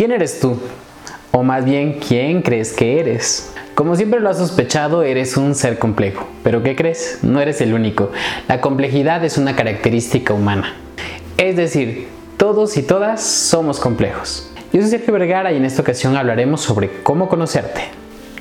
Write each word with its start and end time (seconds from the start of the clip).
¿Quién 0.00 0.12
eres 0.12 0.40
tú? 0.40 0.56
O 1.30 1.42
más 1.42 1.66
bien, 1.66 2.00
¿quién 2.00 2.40
crees 2.40 2.72
que 2.72 3.00
eres? 3.00 3.52
Como 3.74 3.94
siempre 3.96 4.18
lo 4.18 4.30
has 4.30 4.38
sospechado, 4.38 5.02
eres 5.02 5.36
un 5.36 5.54
ser 5.54 5.78
complejo. 5.78 6.26
Pero 6.42 6.62
¿qué 6.62 6.74
crees? 6.74 7.18
No 7.20 7.38
eres 7.38 7.60
el 7.60 7.74
único. 7.74 8.10
La 8.48 8.62
complejidad 8.62 9.22
es 9.26 9.36
una 9.36 9.54
característica 9.54 10.32
humana. 10.32 10.74
Es 11.36 11.56
decir, 11.56 12.08
todos 12.38 12.78
y 12.78 12.82
todas 12.82 13.22
somos 13.22 13.78
complejos. 13.78 14.50
Yo 14.72 14.80
soy 14.80 14.88
Sergio 14.88 15.12
Vergara 15.12 15.52
y 15.52 15.58
en 15.58 15.66
esta 15.66 15.82
ocasión 15.82 16.16
hablaremos 16.16 16.62
sobre 16.62 17.02
cómo 17.02 17.28
conocerte. 17.28 17.82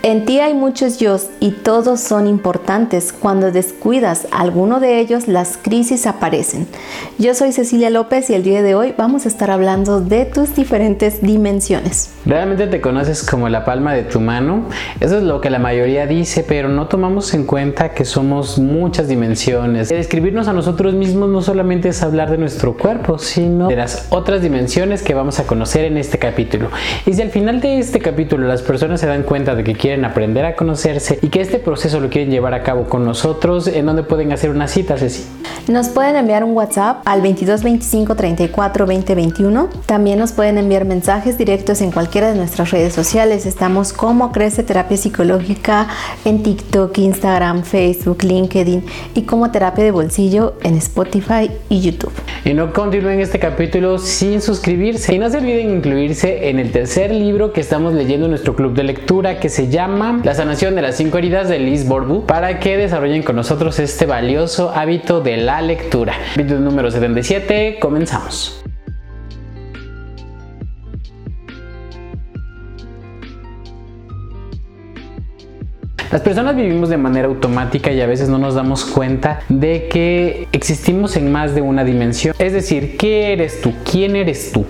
En 0.02 0.24
ti 0.24 0.40
hay 0.40 0.54
muchos 0.54 0.98
yo 0.98 1.18
y 1.42 1.52
todos 1.52 2.00
son 2.00 2.26
importantes. 2.26 3.12
Cuando 3.12 3.52
descuidas 3.52 4.30
alguno 4.32 4.80
de 4.80 4.98
ellos, 4.98 5.28
las 5.28 5.58
crisis 5.58 6.08
aparecen. 6.08 6.68
Yo 7.18 7.36
soy 7.36 7.52
Cecilia 7.52 7.90
López 7.90 8.30
y 8.30 8.34
el 8.34 8.44
día 8.44 8.62
de 8.62 8.76
hoy 8.76 8.94
vamos 8.98 9.26
a 9.26 9.28
estar 9.28 9.52
hablando 9.52 10.00
de 10.00 10.24
tus 10.24 10.56
diferentes 10.56 11.22
dimensiones. 11.22 12.12
¿Realmente 12.26 12.68
te 12.68 12.80
conoces 12.80 13.24
como 13.24 13.50
la 13.50 13.66
palma 13.66 13.94
de 13.94 14.04
tu 14.04 14.22
mano? 14.22 14.70
Eso 15.02 15.18
es 15.18 15.24
lo 15.24 15.42
que 15.42 15.50
la 15.50 15.60
mayoría 15.60 16.08
dice, 16.08 16.46
pero 16.48 16.70
no 16.70 16.88
tomamos 16.88 17.34
en 17.34 17.46
cuenta 17.46 17.90
que 17.90 18.06
somos 18.06 18.58
muchas 18.58 19.10
dimensiones. 19.10 19.90
Describirnos 19.90 20.48
a 20.48 20.54
nosotros 20.54 20.94
mismos 20.94 21.28
no 21.28 21.42
solamente 21.42 21.90
es 21.90 22.02
hablar 22.04 22.32
de 22.32 22.38
nuestro 22.38 22.78
cuerpo, 22.78 23.18
sino 23.18 23.68
de 23.68 23.76
las 23.76 24.08
otras 24.12 24.42
dimensiones 24.42 25.02
que 25.02 25.14
vamos 25.14 25.42
a 25.42 25.44
conocer 25.46 25.84
en 25.84 25.98
este 25.98 26.20
capítulo. 26.20 26.70
Y 27.06 27.14
si 27.16 27.22
al 27.22 27.32
final 27.32 27.60
de 27.60 27.80
este 27.80 28.00
capítulo 28.00 28.48
las 28.48 28.62
personas 28.62 29.02
se 29.02 29.08
dan 29.08 29.24
cuenta 29.24 29.56
de 29.56 29.66
que 29.66 29.74
quieren 29.74 29.89
quieren 29.90 30.06
aprender 30.06 30.46
a 30.46 30.56
conocerse 30.56 31.18
y 31.20 31.30
que 31.30 31.42
este 31.42 31.58
proceso 31.58 32.00
lo 32.00 32.10
quieren 32.10 32.30
llevar 32.30 32.54
a 32.54 32.62
cabo 32.62 32.84
con 32.84 33.06
nosotros, 33.06 33.66
¿en 33.66 33.88
dónde 33.88 34.04
pueden 34.04 34.32
hacer 34.32 34.52
una 34.52 34.68
cita, 34.68 35.00
Ceci? 35.00 35.24
Nos 35.68 35.90
pueden 35.90 36.16
enviar 36.16 36.44
un 36.44 36.56
WhatsApp 36.56 37.02
al 37.06 37.24
22 37.24 37.64
25 37.64 38.16
34 38.16 38.86
20 38.86 39.16
21. 39.16 39.70
También 39.88 40.20
nos 40.20 40.32
pueden 40.32 40.60
enviar 40.60 40.86
mensajes 40.86 41.40
directos 41.40 41.82
en 41.82 41.92
cualquiera 41.92 42.32
de 42.32 42.36
nuestras 42.36 42.70
redes 42.70 42.94
sociales. 42.94 43.48
Estamos 43.48 43.92
como 43.92 44.32
Crece 44.32 44.62
Terapia 44.62 44.96
Psicológica 44.96 45.88
en 46.24 46.44
TikTok, 46.44 46.96
Instagram, 47.00 47.64
Facebook, 47.64 48.24
LinkedIn 48.24 48.84
y 49.16 49.24
como 49.24 49.50
Terapia 49.50 49.84
de 49.84 49.92
Bolsillo 49.92 50.54
en 50.62 50.76
Spotify 50.76 51.50
y 51.68 51.82
YouTube. 51.82 52.14
Y 52.46 52.54
no 52.54 52.74
continúen 52.74 53.22
este 53.22 53.40
capítulo 53.40 53.98
sin 53.98 54.42
suscribirse. 54.42 55.16
Y 55.16 55.20
no 55.20 55.30
se 55.32 55.38
olviden 55.38 55.72
incluirse 55.72 56.50
en 56.50 56.60
el 56.60 56.72
tercer 56.72 57.12
libro 57.12 57.54
que 57.54 57.62
estamos 57.62 57.94
leyendo 57.94 58.26
en 58.26 58.32
nuestro 58.32 58.56
club 58.56 58.74
de 58.74 58.84
lectura 58.84 59.40
que 59.40 59.50
se 59.50 59.68
llama 59.68 59.79
llama 59.80 60.20
La 60.26 60.34
sanación 60.34 60.76
de 60.76 60.82
las 60.82 60.98
cinco 60.98 61.20
heridas 61.20 61.48
de 61.48 61.58
Liz 61.58 61.88
Borbu 61.88 62.26
para 62.26 62.60
que 62.60 62.76
desarrollen 62.76 63.24
con 63.24 63.38
nosotros 63.38 63.80
este 63.80 64.06
valioso 64.06 64.74
hábito 64.76 65.22
de 65.22 65.38
la 65.38 65.62
lectura. 65.62 66.16
Vídeo 66.36 66.60
número 66.60 66.92
77, 66.92 67.78
comenzamos. 67.80 68.62
Las 76.12 76.22
personas 76.24 76.58
vivimos 76.58 76.90
de 76.90 76.98
manera 76.98 77.30
automática 77.30 77.90
y 77.94 78.02
a 78.02 78.06
veces 78.06 78.28
no 78.28 78.38
nos 78.38 78.56
damos 78.56 78.84
cuenta 78.84 79.40
de 79.48 79.88
que 79.88 80.50
existimos 80.52 81.16
en 81.16 81.32
más 81.32 81.56
de 81.56 81.62
una 81.62 81.86
dimensión. 81.86 82.36
Es 82.38 82.52
decir, 82.52 82.98
¿qué 82.98 83.32
eres 83.32 83.62
tú? 83.62 83.72
¿Quién 83.90 84.18
eres 84.18 84.52
tú? 84.52 84.66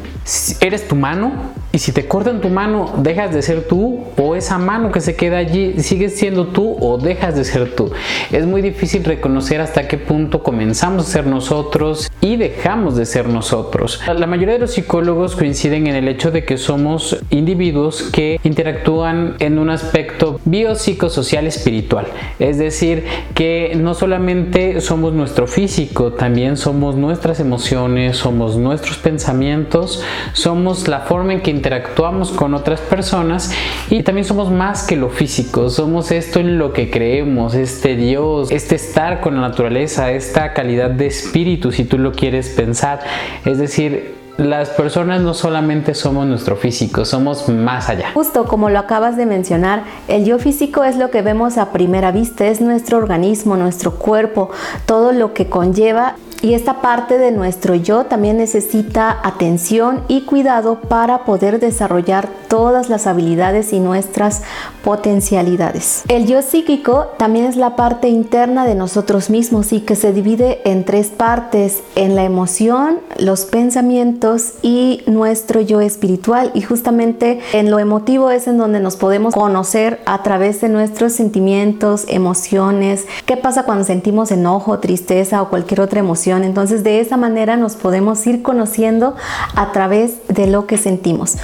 ¿Eres 0.61 0.88
tu 0.88 0.95
mano? 0.95 1.31
Y 1.72 1.78
si 1.78 1.92
te 1.92 2.08
cortan 2.08 2.42
tu 2.42 2.50
mano, 2.50 2.95
dejas 2.98 3.31
de 3.31 3.44
ser 3.44 3.67
tú 3.67 4.06
o 4.17 4.36
esa 4.36 4.58
mano 4.58 4.92
que 4.92 5.02
se 5.02 5.16
queda 5.16 5.38
allí, 5.38 5.75
sigues 5.84 6.17
siendo 6.17 6.48
tú 6.48 6.75
o 6.80 6.98
dejas 6.98 7.36
de 7.36 7.45
ser 7.45 7.75
tú. 7.75 7.92
Es 8.31 8.48
muy 8.48 8.64
difícil 8.64 9.03
reconocer 9.03 9.62
hasta 9.62 9.88
qué 9.88 10.00
punto 10.00 10.42
comenzamos 10.42 11.08
a 11.08 11.12
ser 11.12 11.28
nosotros 11.28 12.08
y 12.22 12.36
dejamos 12.36 12.95
de 12.95 13.06
ser 13.06 13.28
nosotros. 13.28 14.02
La 14.08 14.28
mayoría 14.28 14.56
de 14.56 14.59
los 14.59 14.73
psicólogos 14.73 15.36
coinciden 15.36 15.88
en 15.88 15.95
el 15.95 16.08
hecho 16.08 16.31
de 16.31 16.44
que 16.44 16.58
somos 16.58 17.17
individuos 17.30 18.09
que 18.12 18.39
interactúan 18.44 19.36
en 19.39 19.59
un 19.59 19.70
aspecto 19.70 20.40
biopsicosocial 20.45 21.47
espiritual. 21.47 22.08
Es 22.40 22.58
decir, 22.58 23.06
que 23.34 23.73
no 23.75 23.94
solamente 23.94 24.81
somos 24.81 25.13
nuestro 25.13 25.47
físico, 25.47 26.13
también 26.13 26.58
somos 26.58 26.96
nuestras 26.96 27.40
emociones, 27.40 28.18
somos 28.18 28.58
nuestros 28.58 28.97
pensamientos, 28.97 30.03
somos 30.34 30.88
la 30.88 31.02
forma 31.02 31.34
en 31.34 31.41
que 31.41 31.52
interactuamos 31.52 32.31
con 32.31 32.53
otras 32.53 32.81
personas 32.81 33.52
y 33.90 34.03
también 34.03 34.25
somos 34.25 34.52
más 34.52 34.84
que 34.84 34.96
lo 34.96 35.09
físico, 35.09 35.69
somos 35.69 36.12
esto 36.12 36.40
en 36.40 36.58
lo 36.58 36.74
que 36.74 36.90
creemos, 36.90 37.56
este 37.56 37.96
Dios, 37.96 38.52
este 38.52 38.75
estar 38.75 39.22
con 39.22 39.35
la 39.35 39.41
naturaleza, 39.41 40.12
esta 40.12 40.53
calidad 40.53 40.90
de 40.90 41.08
espíritu 41.08 41.72
si 41.72 41.85
tú 41.85 41.97
lo 41.97 42.09
quieres 42.12 42.50
pensar. 42.50 43.00
Es 43.46 43.58
decir, 43.58 44.16
las 44.40 44.70
personas 44.70 45.22
no 45.22 45.34
solamente 45.34 45.94
somos 45.94 46.25
nuestro 46.25 46.56
físico, 46.56 47.03
somos 47.03 47.50
más 47.50 47.90
allá. 47.90 48.12
Justo 48.14 48.46
como 48.46 48.70
lo 48.70 48.80
acabas 48.80 49.18
de 49.18 49.25
mencionar, 49.25 49.84
el 50.08 50.24
yo 50.24 50.40
físico 50.40 50.86
es 50.86 50.96
lo 50.96 51.12
que 51.12 51.22
vemos 51.22 51.58
a 51.58 51.72
primera 51.72 52.12
vista, 52.12 52.47
es 52.47 52.62
nuestro 52.62 52.97
organismo, 52.97 53.58
nuestro 53.58 53.96
cuerpo, 53.96 54.50
todo 54.86 55.12
lo 55.12 55.34
que 55.34 55.47
conlleva 55.47 56.16
y 56.41 56.53
esta 56.53 56.81
parte 56.81 57.17
de 57.17 57.31
nuestro 57.31 57.75
yo 57.75 58.05
también 58.05 58.38
necesita 58.38 59.19
atención 59.23 60.03
y 60.07 60.22
cuidado 60.22 60.79
para 60.81 61.25
poder 61.25 61.59
desarrollar 61.59 62.29
todas 62.47 62.89
las 62.89 63.07
habilidades 63.07 63.73
y 63.73 63.79
nuestras 63.79 64.41
potencialidades. 64.83 66.03
El 66.07 66.25
yo 66.28 66.41
psíquico 66.41 67.07
también 67.17 67.45
es 67.45 67.57
la 67.57 67.75
parte 67.75 68.07
interna 68.07 68.66
de 68.66 68.75
nosotros 68.75 69.29
mismos 69.29 69.73
y 69.73 69.81
que 69.81 69.95
se 69.95 70.13
divide 70.13 70.61
en 70.63 70.85
tres 70.85 71.07
partes, 71.07 71.83
en 71.95 72.16
la 72.16 72.23
emoción, 72.23 72.99
los 73.17 73.45
pensamientos 73.45 74.53
y 74.61 75.01
nuestro 75.07 75.61
yo 75.61 75.81
espiritual. 75.81 76.51
Y 76.53 76.61
justamente 76.61 77.41
en 77.53 77.69
lo 77.69 77.79
emotivo 77.79 78.31
es 78.31 78.47
en 78.47 78.57
donde 78.57 78.79
nos 78.79 78.95
podemos 78.95 79.33
conocer 79.33 79.99
a 80.05 80.23
través 80.23 80.61
de 80.61 80.69
nuestros 80.69 81.13
sentimientos, 81.13 82.05
emociones, 82.07 83.05
qué 83.25 83.35
pasa 83.35 83.63
cuando 83.63 83.83
sentimos 83.83 84.31
enojo, 84.31 84.79
tristeza 84.79 85.41
o 85.41 85.49
cualquier 85.49 85.81
otra 85.81 85.99
emoción 85.99 86.28
entonces 86.38 86.84
de 86.84 87.00
esa 87.00 87.17
manera 87.17 87.57
nos 87.57 87.75
podemos 87.75 88.25
ir 88.28 88.41
conociendo 88.41 89.16
a 89.56 89.72
través 89.72 90.28
de 90.28 90.47
lo 90.47 90.67
que 90.67 90.78
sentimos. 90.78 91.38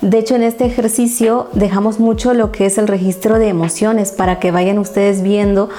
De 0.00 0.18
hecho, 0.18 0.36
en 0.36 0.44
este 0.44 0.64
ejercicio 0.64 1.48
dejamos 1.54 1.98
mucho 1.98 2.32
lo 2.32 2.52
que 2.52 2.66
es 2.66 2.78
el 2.78 2.86
registro 2.86 3.40
de 3.40 3.48
emociones 3.48 4.12
para 4.12 4.38
que 4.38 4.52
vayan 4.52 4.78
ustedes 4.78 5.22
viendo 5.22 5.70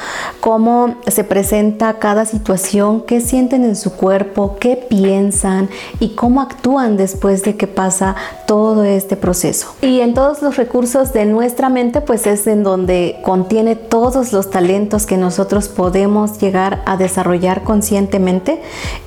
cómo 0.41 0.95
se 1.07 1.23
presenta 1.23 1.99
cada 1.99 2.25
situación, 2.25 3.05
qué 3.05 3.21
sienten 3.21 3.63
en 3.63 3.77
su 3.77 3.93
cuerpo, 3.93 4.57
qué 4.59 4.75
piensan 4.75 5.69
y 6.01 6.15
cómo 6.15 6.41
actúan 6.41 6.97
después 6.97 7.43
de 7.43 7.55
que 7.55 7.67
pasa 7.67 8.17
todo 8.45 8.83
este 8.83 9.15
proceso. 9.15 9.73
Y 9.81 10.01
en 10.01 10.13
todos 10.13 10.41
los 10.41 10.57
recursos 10.57 11.13
de 11.13 11.25
nuestra 11.25 11.69
mente, 11.69 12.01
pues 12.01 12.27
es 12.27 12.45
en 12.45 12.63
donde 12.63 13.19
contiene 13.23 13.77
todos 13.77 14.33
los 14.33 14.49
talentos 14.49 15.05
que 15.05 15.15
nosotros 15.15 15.69
podemos 15.69 16.39
llegar 16.39 16.81
a 16.85 16.97
desarrollar 16.97 17.63
conscientemente 17.63 18.48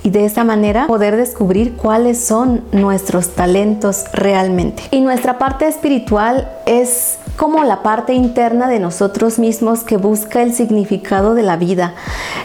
y 0.02 0.10
de 0.10 0.24
esa 0.24 0.44
manera 0.44 0.86
poder 0.86 1.16
descubrir 1.16 1.74
cuáles 1.76 2.22
son 2.24 2.62
nuestros 2.72 3.30
talentos 3.30 4.04
realmente. 4.12 4.82
Nuestra 5.12 5.36
parte 5.36 5.66
espiritual 5.68 6.48
es 6.64 7.18
como 7.36 7.64
la 7.64 7.82
parte 7.82 8.12
interna 8.12 8.68
de 8.68 8.78
nosotros 8.78 9.38
mismos 9.38 9.80
que 9.80 9.96
busca 9.96 10.42
el 10.42 10.54
significado 10.54 11.34
de 11.34 11.42
la 11.42 11.56
vida, 11.56 11.94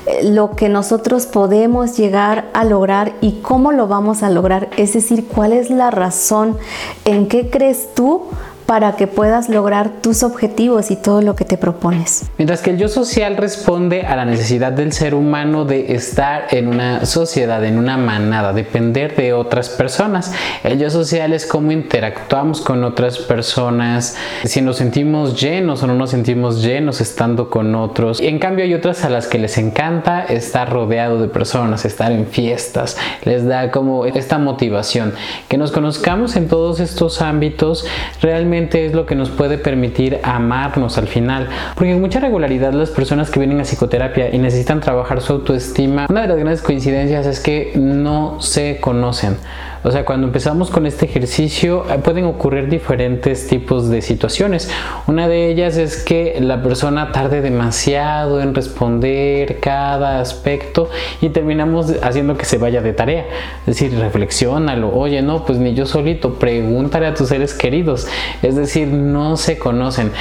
eh, 0.06 0.30
lo 0.32 0.56
que 0.56 0.70
nosotros 0.70 1.26
podemos 1.26 1.98
llegar 1.98 2.46
a 2.54 2.64
lograr 2.64 3.14
y 3.22 3.40
cómo 3.42 3.72
lo 3.72 3.88
vamos 3.88 4.24
a 4.24 4.30
lograr, 4.30 4.70
es 4.78 4.94
decir, 4.94 5.28
cuál 5.28 5.54
es 5.54 5.70
la 5.70 5.92
razón, 5.92 6.58
en 7.06 7.28
qué 7.28 7.50
crees 7.50 7.94
tú 7.96 8.24
para 8.68 8.98
que 8.98 9.08
puedas 9.08 9.48
lograr 9.48 9.90
tus 10.02 10.24
objetivos 10.24 10.92
y 10.92 10.98
todo 10.98 11.22
lo 11.22 11.38
que 11.38 11.46
te 11.46 11.58
propones. 11.58 12.26
Mientras 12.38 12.62
que 12.62 12.72
el 12.72 12.78
yo 12.78 12.90
social 12.90 13.38
responde 13.38 14.02
a 14.02 14.18
la 14.18 14.26
necesidad 14.26 14.74
del 14.74 14.92
ser 14.92 15.16
humano 15.16 15.64
de 15.64 15.94
estar 15.96 16.48
en 16.52 16.68
una 16.68 17.06
sociedad, 17.06 17.64
en 17.64 17.80
una 17.80 17.98
manada, 17.98 18.52
depender 18.52 19.16
de 19.16 19.32
otras 19.32 19.70
personas. 19.70 20.34
El 20.66 20.78
yo 20.80 20.90
social 20.90 21.32
es 21.32 21.46
cómo 21.46 21.72
interactuamos 21.72 22.60
con 22.60 22.84
otras 22.84 23.20
personas, 23.20 24.18
si 24.44 24.62
nos 24.62 24.76
sentimos 24.76 25.40
llenos 25.40 25.82
o 25.82 25.88
no 25.88 25.96
nos 25.96 26.10
sentimos 26.12 26.62
llenos 26.62 27.00
estando 27.00 27.50
con 27.50 27.74
otros. 27.74 28.20
En 28.20 28.38
cambio 28.38 28.66
hay 28.66 28.74
otras 28.74 29.06
a 29.06 29.10
las 29.10 29.28
que 29.28 29.40
les 29.40 29.58
encanta 29.58 30.26
estar 30.26 30.70
rodeado 30.70 31.22
de 31.22 31.30
personas, 31.30 31.86
estar 31.86 32.12
en 32.12 32.28
fiestas, 32.28 32.98
les 33.24 33.46
da 33.46 33.72
como 33.72 34.06
esta 34.06 34.38
motivación. 34.38 35.14
Que 35.48 35.58
nos 35.58 35.72
conozcamos 35.72 36.36
en 36.36 36.50
todos 36.50 36.82
estos 36.82 37.22
ámbitos 37.22 37.86
realmente 38.22 38.57
es 38.58 38.94
lo 38.94 39.06
que 39.06 39.16
nos 39.16 39.30
puede 39.30 39.58
permitir 39.58 40.20
amarnos 40.24 40.98
al 40.98 41.08
final. 41.08 41.48
Porque 41.76 41.94
con 41.94 42.02
mucha 42.02 42.20
regularidad 42.20 42.74
las 42.74 42.90
personas 42.90 43.30
que 43.30 43.40
vienen 43.40 43.60
a 43.60 43.64
psicoterapia 43.64 44.34
y 44.34 44.38
necesitan 44.38 44.82
trabajar 44.82 45.22
su 45.22 45.34
autoestima, 45.34 46.08
una 46.10 46.24
de 46.24 46.28
las 46.28 46.38
grandes 46.38 46.62
coincidencias 46.62 47.26
es 47.26 47.40
que 47.40 47.74
no 47.76 48.42
se 48.42 48.80
conocen 48.82 49.38
O 49.84 49.92
sea, 49.92 50.06
cuando 50.06 50.28
empezamos 50.28 50.70
con 50.70 50.86
este 50.86 51.06
ejercicio 51.06 51.86
eh, 51.90 52.00
pueden 52.00 52.26
ocurrir 52.26 52.70
diferentes 52.70 53.48
tipos 53.48 53.90
de 53.90 54.02
situaciones. 54.02 54.70
Una 55.08 55.28
de 55.28 55.50
ellas 55.50 55.78
es 55.78 56.04
que 56.04 56.38
la 56.42 56.62
persona 56.62 57.12
tarde 57.12 57.42
demasiado 57.42 58.42
en 58.42 58.56
responder 58.56 59.60
cada 59.60 60.20
aspecto 60.20 60.90
y 61.22 61.30
terminamos 61.30 61.94
haciendo 62.02 62.38
que 62.38 62.46
se 62.46 62.58
vaya 62.58 62.82
de 62.82 62.94
tarea. 62.94 63.26
Es 63.62 63.78
decir, 63.78 63.98
reflexiónalo. 63.98 64.94
Oye, 64.94 65.22
no, 65.22 65.46
pues 65.46 65.60
ni 65.60 65.74
yo 65.74 65.86
solito. 65.86 66.36
Pregúntale 66.36 67.08
a 67.08 67.14
tus 67.14 67.30
seres 67.30 67.54
queridos. 67.54 68.08
Es 68.42 68.56
decir, 68.56 68.88
no 68.88 69.38
se 69.38 69.58
conocen. 69.58 70.12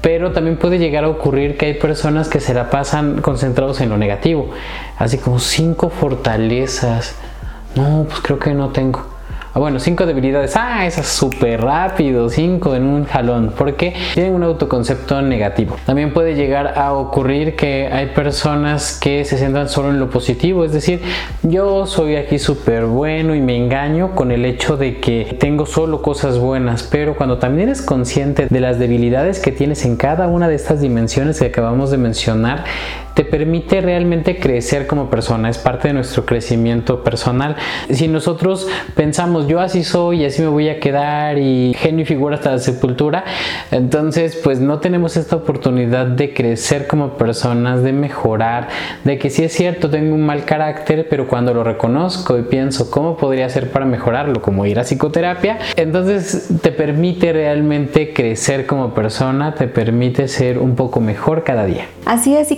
Pero 0.00 0.32
también 0.32 0.56
puede 0.56 0.78
llegar 0.78 1.04
a 1.04 1.08
ocurrir 1.08 1.56
que 1.56 1.66
hay 1.66 1.74
personas 1.74 2.28
que 2.28 2.40
se 2.40 2.54
la 2.54 2.70
pasan 2.70 3.20
concentrados 3.20 3.80
en 3.80 3.90
lo 3.90 3.98
negativo. 3.98 4.50
Así 4.98 5.18
como 5.18 5.38
cinco 5.38 5.90
fortalezas. 5.90 7.16
No, 7.76 8.04
pues 8.08 8.20
creo 8.20 8.38
que 8.38 8.52
no 8.54 8.70
tengo. 8.70 9.04
Ah, 9.52 9.58
bueno, 9.58 9.80
cinco 9.80 10.06
debilidades. 10.06 10.54
Ah, 10.54 10.86
es 10.86 10.94
súper 10.94 11.60
rápido. 11.60 12.28
Cinco 12.28 12.76
en 12.76 12.84
un 12.84 13.04
jalón. 13.04 13.52
Porque 13.58 13.94
tienen 14.14 14.34
un 14.34 14.44
autoconcepto 14.44 15.20
negativo. 15.22 15.76
También 15.86 16.12
puede 16.12 16.36
llegar 16.36 16.78
a 16.78 16.92
ocurrir 16.92 17.56
que 17.56 17.88
hay 17.92 18.06
personas 18.06 18.96
que 19.00 19.24
se 19.24 19.38
centran 19.38 19.68
solo 19.68 19.90
en 19.90 19.98
lo 19.98 20.08
positivo. 20.08 20.64
Es 20.64 20.72
decir, 20.72 21.02
yo 21.42 21.86
soy 21.86 22.14
aquí 22.14 22.38
súper 22.38 22.84
bueno 22.84 23.34
y 23.34 23.40
me 23.40 23.56
engaño 23.56 24.14
con 24.14 24.30
el 24.30 24.44
hecho 24.44 24.76
de 24.76 25.00
que 25.00 25.36
tengo 25.40 25.66
solo 25.66 26.00
cosas 26.00 26.38
buenas. 26.38 26.84
Pero 26.84 27.16
cuando 27.16 27.38
también 27.38 27.70
eres 27.70 27.82
consciente 27.82 28.46
de 28.48 28.60
las 28.60 28.78
debilidades 28.78 29.40
que 29.40 29.50
tienes 29.50 29.84
en 29.84 29.96
cada 29.96 30.28
una 30.28 30.46
de 30.46 30.54
estas 30.54 30.80
dimensiones 30.80 31.40
que 31.40 31.46
acabamos 31.46 31.90
de 31.90 31.98
mencionar, 31.98 32.64
te 33.20 33.26
permite 33.26 33.82
realmente 33.82 34.38
crecer 34.38 34.86
como 34.86 35.10
persona, 35.10 35.50
es 35.50 35.58
parte 35.58 35.88
de 35.88 35.94
nuestro 35.94 36.24
crecimiento 36.24 37.04
personal. 37.04 37.54
Si 37.90 38.08
nosotros 38.08 38.66
pensamos, 38.96 39.46
yo 39.46 39.60
así 39.60 39.84
soy 39.84 40.24
así 40.24 40.40
me 40.40 40.48
voy 40.48 40.70
a 40.70 40.80
quedar 40.80 41.36
y 41.36 41.74
genio 41.76 42.04
y 42.04 42.06
figura 42.06 42.36
hasta 42.36 42.52
la 42.52 42.58
sepultura, 42.58 43.24
entonces 43.72 44.40
pues 44.42 44.58
no 44.60 44.78
tenemos 44.78 45.18
esta 45.18 45.36
oportunidad 45.36 46.06
de 46.06 46.32
crecer 46.32 46.86
como 46.86 47.18
personas, 47.18 47.82
de 47.82 47.92
mejorar, 47.92 48.68
de 49.04 49.18
que 49.18 49.28
sí 49.28 49.44
es 49.44 49.52
cierto, 49.52 49.90
tengo 49.90 50.14
un 50.14 50.24
mal 50.24 50.46
carácter, 50.46 51.06
pero 51.10 51.28
cuando 51.28 51.52
lo 51.52 51.62
reconozco 51.62 52.38
y 52.38 52.42
pienso 52.44 52.90
cómo 52.90 53.18
podría 53.18 53.44
hacer 53.44 53.70
para 53.70 53.84
mejorarlo, 53.84 54.40
como 54.40 54.64
ir 54.64 54.78
a 54.78 54.84
psicoterapia, 54.84 55.58
entonces 55.76 56.48
te 56.62 56.72
permite 56.72 57.34
realmente 57.34 58.14
crecer 58.14 58.64
como 58.64 58.94
persona, 58.94 59.54
te 59.54 59.68
permite 59.68 60.26
ser 60.26 60.58
un 60.58 60.74
poco 60.74 61.00
mejor 61.00 61.44
cada 61.44 61.66
día. 61.66 61.84
Así 62.06 62.34
es 62.34 62.50
y 62.50 62.56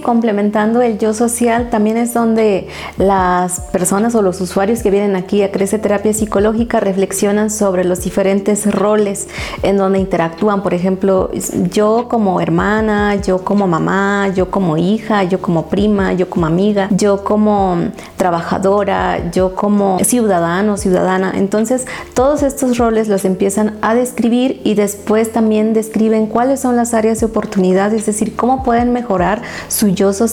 el 0.82 0.98
yo 0.98 1.14
social, 1.14 1.70
también 1.70 1.96
es 1.96 2.12
donde 2.12 2.68
las 2.98 3.60
personas 3.72 4.14
o 4.14 4.20
los 4.20 4.40
usuarios 4.40 4.82
que 4.82 4.90
vienen 4.90 5.16
aquí 5.16 5.42
a 5.42 5.50
Crece 5.50 5.78
Terapia 5.78 6.12
Psicológica 6.12 6.78
reflexionan 6.78 7.50
sobre 7.50 7.84
los 7.84 8.02
diferentes 8.02 8.70
roles 8.70 9.28
en 9.62 9.78
donde 9.78 9.98
interactúan. 9.98 10.62
Por 10.62 10.74
ejemplo, 10.74 11.30
yo 11.70 12.06
como 12.08 12.40
hermana, 12.40 13.14
yo 13.14 13.44
como 13.44 13.66
mamá, 13.66 14.28
yo 14.34 14.50
como 14.50 14.76
hija, 14.76 15.22
yo 15.24 15.40
como 15.40 15.66
prima, 15.66 16.12
yo 16.12 16.28
como 16.28 16.46
amiga, 16.46 16.88
yo 16.90 17.24
como 17.24 17.78
trabajadora, 18.16 19.30
yo 19.30 19.54
como 19.54 19.98
ciudadano, 20.04 20.76
ciudadana. 20.76 21.32
Entonces, 21.34 21.86
todos 22.12 22.42
estos 22.42 22.76
roles 22.76 23.08
los 23.08 23.24
empiezan 23.24 23.78
a 23.80 23.94
describir 23.94 24.60
y 24.64 24.74
después 24.74 25.32
también 25.32 25.72
describen 25.72 26.26
cuáles 26.26 26.60
son 26.60 26.76
las 26.76 26.92
áreas 26.92 27.20
de 27.20 27.26
oportunidad, 27.26 27.92
es 27.94 28.04
decir, 28.04 28.36
cómo 28.36 28.62
pueden 28.62 28.92
mejorar 28.92 29.40
su 29.68 29.88
yo 29.88 30.12
social 30.12 30.31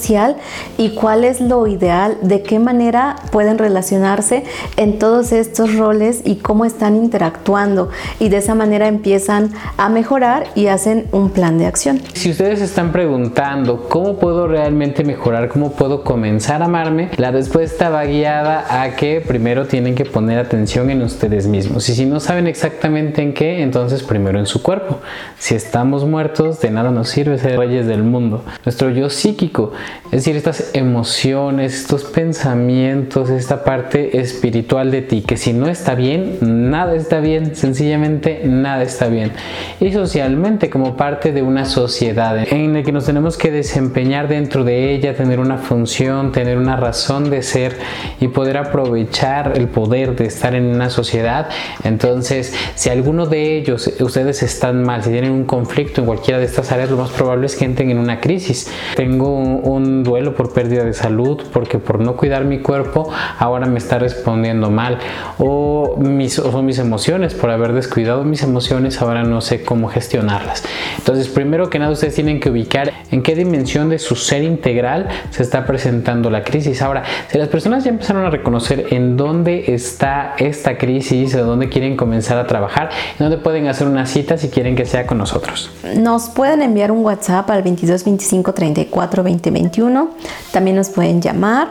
y 0.78 0.96
cuál 0.96 1.24
es 1.24 1.42
lo 1.42 1.68
ideal, 1.68 2.18
de 2.22 2.42
qué 2.42 2.60
manera 2.60 3.18
pueden 3.32 3.58
relacionarse 3.58 4.44
en 4.78 5.00
todos 5.00 5.32
estos 5.32 5.76
roles 5.76 6.22
y 6.24 6.36
cómo 6.36 6.66
están 6.66 6.96
interactuando. 6.96 7.90
Y 8.20 8.30
de 8.30 8.38
esa 8.38 8.56
manera 8.56 8.88
empiezan 8.88 9.52
a 9.78 9.90
mejorar 9.90 10.48
y 10.56 10.68
hacen 10.68 11.08
un 11.12 11.32
plan 11.32 11.58
de 11.58 11.66
acción. 11.66 12.02
Si 12.14 12.32
ustedes 12.32 12.62
están 12.62 12.92
preguntando 12.92 13.88
cómo 13.90 14.18
puedo 14.18 14.48
realmente 14.48 15.04
mejorar, 15.04 15.50
cómo 15.50 15.72
puedo 15.72 16.04
comenzar 16.04 16.62
a 16.62 16.66
amarme, 16.66 17.10
la 17.18 17.32
respuesta 17.32 17.90
va 17.90 18.06
guiada 18.06 18.82
a 18.82 18.96
que 18.96 19.22
primero 19.26 19.66
tienen 19.66 19.96
que 19.96 20.06
poner 20.06 20.40
atención 20.40 20.90
en 20.90 21.02
ustedes 21.02 21.48
mismos. 21.48 21.88
Y 21.90 21.96
si 21.96 22.06
no 22.06 22.20
saben 22.20 22.48
exactamente 22.48 23.22
en 23.22 23.34
qué, 23.34 23.62
entonces 23.62 24.04
primero 24.04 24.40
en 24.40 24.46
su 24.46 24.62
cuerpo. 24.62 25.00
Si 25.38 25.56
estamos 25.56 26.06
muertos, 26.06 26.62
de 26.62 26.72
nada 26.72 26.92
nos 26.92 27.10
sirve 27.10 27.38
ser 27.38 27.58
reyes 27.58 27.86
del 27.88 28.04
mundo. 28.04 28.44
Nuestro 28.66 28.90
yo 28.90 29.10
psíquico 29.10 29.72
es 30.06 30.12
decir, 30.12 30.36
estas 30.36 30.72
emociones, 30.74 31.76
estos 31.76 32.04
pensamientos, 32.04 33.30
esta 33.30 33.64
parte 33.64 34.20
espiritual 34.20 34.90
de 34.90 35.04
ti, 35.04 35.22
que 35.22 35.38
si 35.38 35.54
no 35.54 35.68
está 35.68 35.94
bien, 35.94 36.38
nada 36.42 36.96
está 36.96 37.20
bien, 37.20 37.56
sencillamente 37.56 38.42
nada 38.46 38.82
está 38.82 39.08
bien. 39.08 39.32
Y 39.80 39.92
socialmente, 39.92 40.70
como 40.70 40.98
parte 40.98 41.32
de 41.32 41.44
una 41.44 41.66
sociedad 41.66 42.38
en 42.52 42.74
la 42.74 42.84
que 42.84 42.92
nos 42.92 43.06
tenemos 43.06 43.38
que 43.38 43.52
desempeñar 43.52 44.28
dentro 44.28 44.64
de 44.64 44.94
ella, 44.96 45.16
tener 45.16 45.40
una 45.40 45.58
función, 45.58 46.32
tener 46.32 46.58
una 46.58 46.76
razón 46.76 47.30
de 47.30 47.44
ser 47.44 47.78
y 48.20 48.30
poder 48.30 48.58
aprovechar 48.58 49.54
el 49.56 49.68
poder 49.68 50.16
de 50.16 50.26
estar 50.26 50.56
en 50.56 50.66
una 50.66 50.90
sociedad, 50.90 51.50
entonces, 51.84 52.54
si 52.76 52.90
alguno 52.90 53.26
de 53.26 53.58
ellos, 53.58 53.92
ustedes 54.00 54.44
están 54.44 54.84
mal, 54.84 55.04
si 55.04 55.12
tienen 55.12 55.32
un 55.32 55.46
conflicto 55.46 56.02
en 56.02 56.08
cualquiera 56.08 56.40
de 56.40 56.46
estas 56.46 56.72
áreas, 56.72 56.90
lo 56.90 56.98
más 56.98 57.12
probable 57.12 57.46
es 57.46 57.56
que 57.56 57.66
entren 57.66 57.90
en 57.90 57.98
una 57.98 58.20
crisis. 58.20 58.72
Tengo 58.96 59.38
un 59.38 59.79
un 59.80 60.04
duelo 60.04 60.36
por 60.36 60.54
pérdida 60.54 60.84
de 60.84 60.94
salud, 60.94 61.42
porque 61.52 61.80
por 61.80 62.00
no 62.00 62.16
cuidar 62.16 62.46
mi 62.46 62.60
cuerpo 62.60 63.10
ahora 63.38 63.66
me 63.66 63.78
está 63.78 64.00
respondiendo 64.00 64.70
mal, 64.70 65.00
o 65.38 65.96
mis, 65.98 66.40
o 66.40 66.62
mis 66.62 66.80
emociones, 66.80 67.34
por 67.34 67.50
haber 67.50 67.74
descuidado 67.74 68.24
mis 68.24 68.44
emociones, 68.44 69.02
ahora 69.02 69.24
no 69.24 69.42
sé 69.42 69.64
cómo 69.64 69.88
gestionarlas. 69.88 70.64
Entonces, 70.98 71.28
primero 71.30 71.70
que 71.70 71.80
nada, 71.80 71.92
ustedes 71.92 72.16
tienen 72.16 72.40
que 72.40 72.50
ubicar 72.50 72.92
en 73.12 73.24
qué 73.24 73.36
dimensión 73.36 73.90
de 73.90 74.00
su 74.00 74.16
ser 74.16 74.44
integral 74.44 75.08
se 75.32 75.44
está 75.44 75.66
presentando 75.66 76.30
la 76.30 76.44
crisis. 76.44 76.82
Ahora, 76.82 77.04
si 77.30 77.38
las 77.38 77.48
personas 77.48 77.84
ya 77.84 77.90
empezaron 77.90 78.26
a 78.26 78.30
reconocer 78.30 78.88
en 78.92 79.18
dónde 79.18 79.74
está 79.74 80.36
esta 80.38 80.78
crisis, 80.78 81.36
o 81.36 81.44
dónde 81.44 81.70
quieren 81.70 81.96
comenzar 81.96 82.38
a 82.38 82.48
trabajar, 82.48 82.90
en 83.18 83.18
dónde 83.26 83.38
pueden 83.38 83.68
hacer 83.68 83.88
una 83.88 84.06
cita 84.06 84.38
si 84.38 84.50
quieren 84.50 84.76
que 84.76 84.86
sea 84.86 85.06
con 85.08 85.18
nosotros. 85.18 85.72
Nos 85.98 86.30
pueden 86.30 86.62
enviar 86.62 86.92
un 86.92 87.04
WhatsApp 87.04 87.50
al 87.50 87.64
22 87.64 88.04
25 88.04 88.54
34 88.54 89.24
20 89.24 89.52
21. 89.70 90.10
También 90.52 90.76
nos 90.76 90.90
pueden 90.90 91.22
llamar 91.22 91.70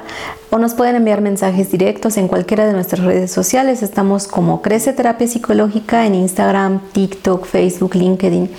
o 0.50 0.58
nos 0.58 0.74
pueden 0.74 0.96
enviar 0.96 1.20
mensajes 1.20 1.70
directos 1.70 2.16
en 2.16 2.28
cualquiera 2.28 2.66
de 2.66 2.72
nuestras 2.72 3.04
redes 3.04 3.30
sociales. 3.30 3.82
Estamos 3.82 4.26
como 4.26 4.62
Crece 4.62 4.92
Terapia 4.92 5.26
Psicológica 5.26 6.06
en 6.06 6.14
Instagram, 6.14 6.80
TikTok, 6.92 7.44
Facebook, 7.44 7.94
LinkedIn 7.94 8.50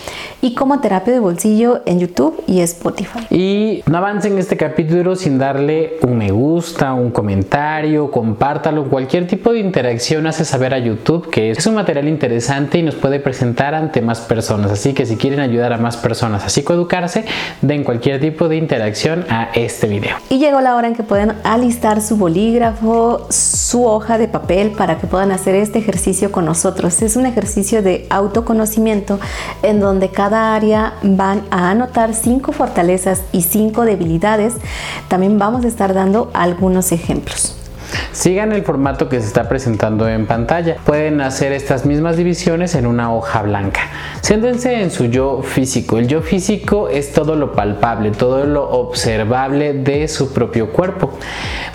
y 0.42 0.54
como 0.54 0.80
Terapia 0.82 1.14
de 1.14 1.20
Bolsillo 1.20 1.82
en 1.86 2.00
YouTube 2.00 2.44
y 2.48 2.62
Spotify. 2.62 3.20
Y 3.30 3.84
no 3.88 3.98
avancen 3.98 4.38
este 4.38 4.58
capítulo 4.58 5.16
sin 5.16 5.40
darle 5.40 5.98
un 6.04 6.18
me 6.18 6.32
gusta, 6.32 6.94
un 6.94 7.12
comentario, 7.12 8.12
compártalo. 8.12 8.90
Cualquier 8.90 9.26
tipo 9.26 9.54
de 9.54 9.60
interacción 9.60 10.28
hace 10.28 10.46
saber 10.46 10.74
a 10.74 10.80
YouTube 10.80 11.30
que 11.30 11.52
es 11.52 11.66
un 11.66 11.76
material 11.76 12.08
interesante 12.08 12.78
y 12.78 12.84
nos 12.84 12.96
puede 12.96 13.20
presentar 13.20 13.74
ante 13.74 14.02
más 14.02 14.20
personas. 14.20 14.72
Así 14.72 14.94
que 14.94 15.06
si 15.06 15.16
quieren 15.16 15.40
ayudar 15.40 15.74
a 15.74 15.78
más 15.78 15.98
personas 15.98 16.44
a 16.44 16.50
psicoeducarse, 16.50 17.26
den 17.62 17.84
cualquier 17.84 18.20
tipo 18.20 18.48
de 18.48 18.58
interacción 18.58 19.26
a 19.30 19.50
este 19.54 19.88
video. 19.88 20.18
Y 20.30 20.40
llegó 20.40 20.62
la 20.62 20.76
hora 20.76 20.88
en 20.88 20.96
que 20.96 21.04
pueden 21.04 21.34
alistar 21.44 21.79
su 21.80 22.18
bolígrafo, 22.18 23.28
su 23.30 23.86
hoja 23.86 24.18
de 24.18 24.28
papel 24.28 24.72
para 24.72 25.00
que 25.00 25.08
puedan 25.08 25.32
hacer 25.32 25.56
este 25.56 25.80
ejercicio 25.80 26.32
con 26.32 26.46
nosotros. 26.46 27.02
Es 27.02 27.16
un 27.16 27.26
ejercicio 27.26 27.82
de 27.82 28.06
autoconocimiento 28.10 29.20
en 29.64 29.80
donde 29.80 30.10
cada 30.10 30.56
área 30.56 30.96
van 31.04 31.44
a 31.52 31.72
anotar 31.72 32.14
cinco 32.14 32.52
fortalezas 32.52 33.22
y 33.32 33.44
cinco 33.44 33.86
debilidades. 33.86 34.56
También 35.08 35.40
vamos 35.40 35.64
a 35.64 35.70
estar 35.70 35.94
dando 35.94 36.30
algunos 36.34 36.92
ejemplos. 36.92 37.56
Sigan 38.12 38.52
el 38.52 38.64
formato 38.64 39.10
que 39.10 39.20
se 39.20 39.28
está 39.28 39.48
presentando 39.48 40.08
en 40.08 40.26
pantalla. 40.26 40.78
Pueden 40.86 41.22
hacer 41.22 41.52
estas 41.52 41.86
mismas 41.86 42.18
divisiones 42.18 42.76
en 42.76 42.86
una 42.86 43.14
hoja 43.14 43.42
blanca. 43.44 43.82
Siéntense 44.22 44.82
en 44.82 44.92
su 44.92 45.06
yo 45.06 45.42
físico. 45.42 45.98
El 45.98 46.08
yo 46.08 46.22
físico 46.22 46.90
es 46.90 47.14
todo 47.14 47.36
lo 47.36 47.54
palpable, 47.54 48.12
todo 48.12 48.46
lo 48.46 48.70
observable 48.70 49.74
de 49.74 50.08
su 50.08 50.34
propio 50.34 50.72
cuerpo. 50.72 51.12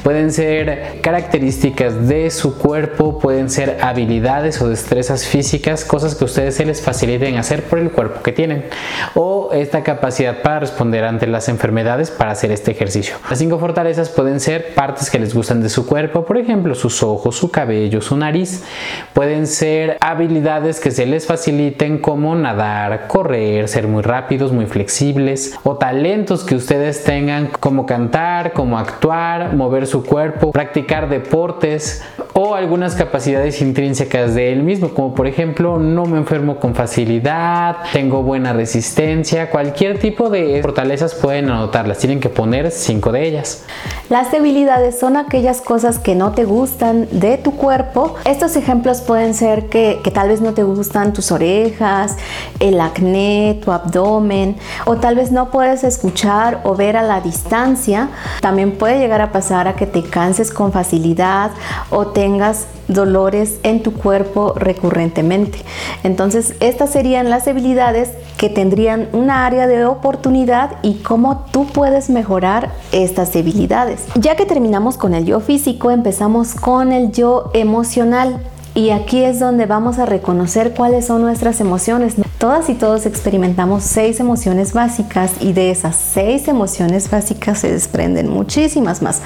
Pueden 0.03 0.33
ser 0.33 1.01
características 1.01 2.07
de 2.09 2.31
su 2.31 2.59
cuerpo, 2.59 3.19
pueden 3.19 3.49
ser 3.49 3.79
habilidades 3.81 4.61
o 4.61 4.69
destrezas 4.69 5.27
físicas, 5.27 5.85
cosas 5.85 6.15
que 6.15 6.25
a 6.25 6.27
ustedes 6.27 6.57
se 6.57 6.67
les 6.67 6.83
faciliten 6.83 7.39
hacer 7.39 7.65
por 7.65 7.79
el 7.79 7.91
cuerpo 7.91 8.23
que 8.23 8.33
tienen. 8.33 8.67
O 9.15 9.51
esta 9.53 9.83
capacidad 9.83 10.43
para 10.43 10.61
responder 10.61 11.05
ante 11.05 11.27
las 11.27 11.49
enfermedades 11.49 12.11
para 12.11 12.33
hacer 12.33 12.53
este 12.53 12.73
ejercicio. 12.73 13.17
Las 13.31 13.39
cinco 13.39 13.59
fortalezas 13.59 14.11
pueden 14.11 14.41
ser 14.41 14.75
partes 14.75 15.11
que 15.11 15.19
les 15.19 15.35
gustan 15.35 15.63
de 15.63 15.69
su 15.71 15.87
cuerpo 15.87 16.04
por 16.11 16.37
ejemplo 16.39 16.75
sus 16.75 17.03
ojos, 17.03 17.37
su 17.37 17.51
cabello, 17.51 18.01
su 18.01 18.17
nariz. 18.17 18.65
Pueden 19.13 19.47
ser 19.47 19.99
habilidades 20.01 20.81
que 20.81 20.91
se 20.91 21.07
les 21.07 21.27
faciliten 21.27 21.99
como 21.99 22.35
nadar, 22.35 23.07
correr, 23.07 23.69
ser 23.69 23.89
muy 23.89 24.03
rápidos, 24.03 24.53
muy 24.53 24.67
flexibles 24.67 25.59
o 25.65 25.77
talentos 25.77 26.45
que 26.45 26.55
ustedes 26.55 27.05
tengan 27.05 27.49
como 27.61 27.87
cantar, 27.87 28.53
como 28.53 28.79
actuar, 28.79 29.55
mover 29.55 29.87
su 29.87 30.05
cuerpo, 30.05 30.53
practicar 30.53 31.09
deportes 31.09 32.03
o 32.35 32.57
algunas 32.57 32.97
capacidades 32.97 33.63
intrínsecas 33.63 34.35
de 34.35 34.53
él 34.53 34.65
mismo, 34.65 34.89
como 34.89 35.15
por 35.15 35.29
ejemplo 35.29 35.79
no 35.79 36.05
me 36.05 36.19
enfermo 36.19 36.59
con 36.59 36.75
facilidad, 36.75 37.77
tengo 37.93 38.23
buena 38.25 38.53
resistencia, 38.53 39.51
cualquier 39.51 40.01
tipo 40.01 40.31
de 40.31 40.61
fortalezas 40.61 41.15
pueden 41.15 41.49
anotarlas, 41.49 41.99
tienen 41.99 42.19
que 42.19 42.29
poner 42.29 42.73
cinco 42.73 43.13
de 43.13 43.29
ellas. 43.29 43.65
Las 44.11 44.33
debilidades 44.33 44.99
son 44.99 45.17
aquellas 45.17 45.61
cosas 45.61 46.01
que 46.01 46.17
no 46.17 46.33
te 46.33 46.45
gustan 46.45 47.07
de 47.13 47.39
tu 47.39 47.53
cuerpo. 47.53 48.17
Estos 48.25 48.57
ejemplos 48.57 49.01
pueden 49.01 49.33
ser 49.33 49.69
que, 49.69 50.01
que 50.03 50.11
tal 50.11 50.29
vez 50.29 50.41
no 50.41 50.55
te 50.55 50.65
gustan 50.65 51.13
tus 51.13 51.31
orejas, 51.31 52.17
el 52.59 52.81
acné, 52.81 53.61
tu 53.65 53.71
abdomen, 53.71 54.57
o 54.87 54.97
tal 54.97 55.15
vez 55.15 55.31
no 55.31 55.51
puedes 55.51 55.85
escuchar 55.85 56.61
o 56.65 56.75
ver 56.75 56.97
a 56.97 57.03
la 57.03 57.21
distancia. 57.21 58.09
También 58.41 58.73
puede 58.73 58.99
llegar 58.99 59.21
a 59.21 59.31
pasar 59.31 59.69
a 59.69 59.75
que 59.75 59.87
te 59.87 60.03
canses 60.03 60.53
con 60.53 60.73
facilidad 60.73 61.53
o 61.91 62.09
tengas 62.25 62.65
dolores 62.89 63.59
en 63.65 63.83
tu 63.83 63.93
cuerpo 63.93 64.55
recurrentemente. 64.57 65.59
Entonces, 66.05 66.55
estas 66.61 66.89
serían 66.91 67.29
las 67.29 67.45
debilidades 67.45 68.13
que 68.39 68.49
tendrían 68.49 69.09
una 69.13 69.45
área 69.45 69.67
de 69.67 69.85
oportunidad 69.85 70.71
y 70.81 70.95
cómo 71.03 71.45
tú 71.53 71.67
puedes 71.67 72.09
mejorar 72.09 72.71
estas 72.93 73.35
debilidades. 73.35 74.07
Ya 74.15 74.37
que 74.37 74.47
terminamos 74.47 74.97
con 74.97 75.13
el 75.13 75.27
yo 75.27 75.41
físico, 75.41 75.91
empezamos 75.91 76.55
con 76.55 76.93
el 76.93 77.13
yo 77.13 77.51
emocional. 77.53 78.41
Y 78.75 78.89
aquí 78.89 79.23
es 79.23 79.39
donde 79.39 79.67
vamos 79.67 79.99
a 79.99 80.07
reconocer 80.07 80.73
cuáles 80.73 81.07
son 81.07 81.21
nuestras 81.21 81.61
emociones. 81.61 82.15
Todas 82.45 82.69
y 82.69 82.75
todos 82.75 83.07
experimentamos 83.07 83.85
seis 83.85 84.21
emociones 84.21 84.75
básicas 84.75 85.33
y 85.41 85.55
de 85.55 85.71
esas 85.71 85.97
seis 85.97 86.47
emociones 86.47 87.11
básicas 87.11 87.61
se 87.61 87.73
desprenden 87.73 88.29
muchísimas 88.29 89.01
más. 89.01 89.23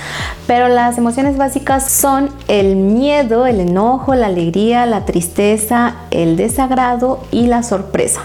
Pero 0.47 0.69
las 0.69 0.99
emociones 0.99 1.37
básicas 1.37 1.91
son 1.91 2.31
el 2.47 2.77
miedo, 2.77 3.47
el 3.47 3.59
enojo, 3.59 4.15
la 4.15 4.27
alegría, 4.27 4.87
la 4.87 5.05
tristeza, 5.05 5.97
el 6.13 6.37
desagrado 6.37 7.19
y 7.33 7.49
la 7.49 7.65
sorpresa. 7.65 8.21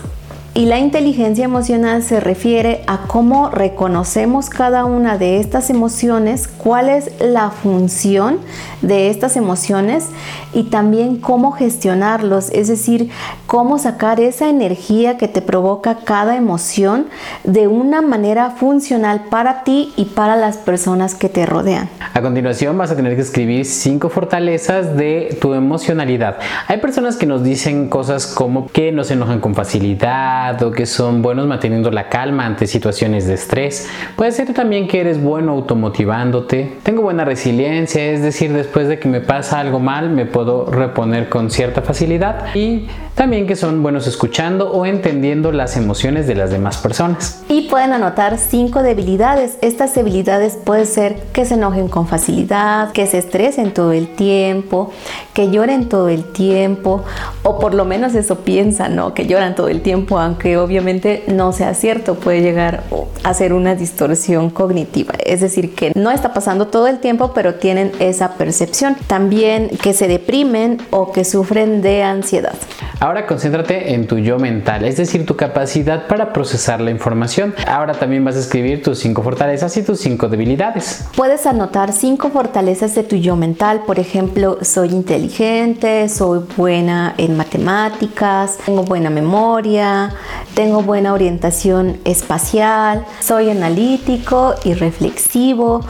Y 0.55 0.67
la 0.67 0.77
inteligencia 0.77 1.45
emocional 1.45 2.03
se 2.03 2.19
refiere 2.19 2.83
a 2.85 3.07
cómo 3.07 3.49
reconocemos 3.49 4.51
cada 4.51 4.85
una 4.85 5.17
de 5.17 5.39
estas 5.39 5.71
emociones, 5.71 6.47
cuál 6.47 6.89
es 6.89 7.09
la 7.19 7.49
función 7.49 8.37
de 8.83 9.09
estas 9.09 9.35
emociones 9.35 10.09
y 10.53 10.65
también 10.65 11.17
cómo 11.17 11.53
gestionarlos, 11.53 12.51
es 12.51 12.67
decir, 12.67 13.09
cómo 13.47 13.79
sacar 13.79 14.19
esa 14.19 14.47
energía 14.47 15.17
que 15.17 15.27
te 15.27 15.41
provoca 15.41 15.97
cada 16.03 16.35
emoción 16.35 17.07
de 17.43 17.67
una 17.67 18.03
manera 18.03 18.51
funcional 18.51 19.23
para 19.31 19.63
ti 19.63 19.91
y 19.95 20.05
para 20.05 20.35
las 20.35 20.57
personas 20.57 21.15
que 21.15 21.29
te 21.29 21.47
rodean. 21.47 21.89
A 22.13 22.21
continuación 22.21 22.77
vas 22.77 22.91
a 22.91 22.95
tener 22.95 23.15
que 23.15 23.21
escribir 23.23 23.65
cinco 23.65 24.09
fortalezas 24.09 24.95
de 24.95 25.35
tu 25.41 25.55
emocionalidad. 25.55 26.37
Hay 26.67 26.77
personas 26.77 27.15
que 27.15 27.25
nos 27.25 27.43
dicen 27.43 27.89
cosas 27.89 28.27
como 28.27 28.67
que 28.67 28.91
no 28.91 29.03
se 29.03 29.13
enojan 29.13 29.39
con 29.39 29.55
facilidad, 29.55 30.42
o 30.51 30.71
que 30.71 30.85
son 30.85 31.21
buenos 31.21 31.47
manteniendo 31.47 31.89
la 31.89 32.09
calma 32.09 32.45
ante 32.45 32.67
situaciones 32.67 33.27
de 33.27 33.35
estrés. 33.35 33.87
Puede 34.17 34.31
ser 34.31 34.53
también 34.53 34.87
que 34.87 34.99
eres 34.99 35.21
bueno 35.21 35.53
automotivándote. 35.53 36.77
Tengo 36.83 37.01
buena 37.01 37.23
resiliencia, 37.23 38.11
es 38.11 38.21
decir, 38.21 38.51
después 38.51 38.89
de 38.89 38.99
que 38.99 39.07
me 39.07 39.21
pasa 39.21 39.59
algo 39.59 39.79
mal 39.79 40.09
me 40.09 40.25
puedo 40.25 40.65
reponer 40.69 41.29
con 41.29 41.49
cierta 41.49 41.81
facilidad. 41.81 42.53
Y 42.55 42.87
también 43.15 43.47
que 43.47 43.55
son 43.55 43.81
buenos 43.83 44.05
escuchando 44.07 44.71
o 44.71 44.85
entendiendo 44.85 45.51
las 45.51 45.77
emociones 45.77 46.27
de 46.27 46.35
las 46.35 46.51
demás 46.51 46.77
personas. 46.77 47.43
Y 47.47 47.69
pueden 47.69 47.93
anotar 47.93 48.37
cinco 48.37 48.83
debilidades. 48.83 49.57
Estas 49.61 49.95
debilidades 49.95 50.57
pueden 50.57 50.87
ser 50.87 51.15
que 51.31 51.45
se 51.45 51.53
enojen 51.53 51.87
con 51.87 52.07
facilidad, 52.07 52.91
que 52.91 53.07
se 53.07 53.19
estresen 53.19 53.73
todo 53.73 53.91
el 53.91 54.07
tiempo, 54.07 54.91
que 55.33 55.51
lloren 55.51 55.89
todo 55.89 56.09
el 56.09 56.25
tiempo, 56.25 57.03
o 57.43 57.59
por 57.59 57.73
lo 57.73 57.85
menos 57.85 58.15
eso 58.15 58.39
piensan, 58.39 58.95
¿no? 58.95 59.13
Que 59.13 59.25
lloran 59.27 59.55
todo 59.55 59.67
el 59.67 59.81
tiempo, 59.81 60.17
aunque 60.33 60.57
obviamente 60.57 61.23
no 61.27 61.51
sea 61.51 61.75
cierto, 61.75 62.15
puede 62.15 62.41
llegar 62.41 62.81
a 63.23 63.33
ser 63.35 63.53
una 63.53 63.75
distorsión 63.75 64.49
cognitiva. 64.49 65.13
Es 65.23 65.41
decir, 65.41 65.75
que 65.75 65.91
no 65.93 66.09
está 66.09 66.33
pasando 66.33 66.69
todo 66.69 66.87
el 66.87 66.97
tiempo, 66.97 67.33
pero 67.35 67.55
tienen 67.55 67.91
esa 67.99 68.33
percepción. 68.33 68.95
También 69.05 69.69
que 69.69 69.93
se 69.93 70.07
deprimen 70.07 70.79
o 70.89 71.11
que 71.11 71.23
sufren 71.23 71.83
de 71.83 72.01
ansiedad. 72.01 72.55
Ahora 72.99 73.27
concéntrate 73.27 73.93
en 73.93 74.07
tu 74.07 74.17
yo 74.17 74.39
mental, 74.39 74.85
es 74.85 74.97
decir, 74.97 75.25
tu 75.25 75.35
capacidad 75.35 76.07
para 76.07 76.33
procesar 76.33 76.81
la 76.81 76.89
información. 76.89 77.53
Ahora 77.67 77.93
también 77.93 78.25
vas 78.25 78.35
a 78.35 78.39
escribir 78.39 78.81
tus 78.81 78.99
cinco 78.99 79.21
fortalezas 79.21 79.77
y 79.77 79.83
tus 79.83 79.99
cinco 79.99 80.29
debilidades. 80.29 81.05
Puedes 81.15 81.45
anotar 81.45 81.91
cinco 81.91 82.29
fortalezas 82.29 82.95
de 82.95 83.03
tu 83.03 83.17
yo 83.17 83.35
mental, 83.35 83.83
por 83.85 83.99
ejemplo, 83.99 84.57
soy 84.61 84.89
inteligente, 84.89 86.09
soy 86.09 86.41
buena 86.57 87.13
en 87.17 87.37
matemáticas, 87.37 88.57
tengo 88.65 88.83
buena 88.83 89.09
memoria, 89.09 90.13
tengo 90.55 90.81
buena 90.81 91.13
orientación 91.13 91.99
espacial, 92.05 93.05
soy 93.19 93.49
analítico 93.49 94.55
y 94.63 94.73
reflexivo. 94.73 95.81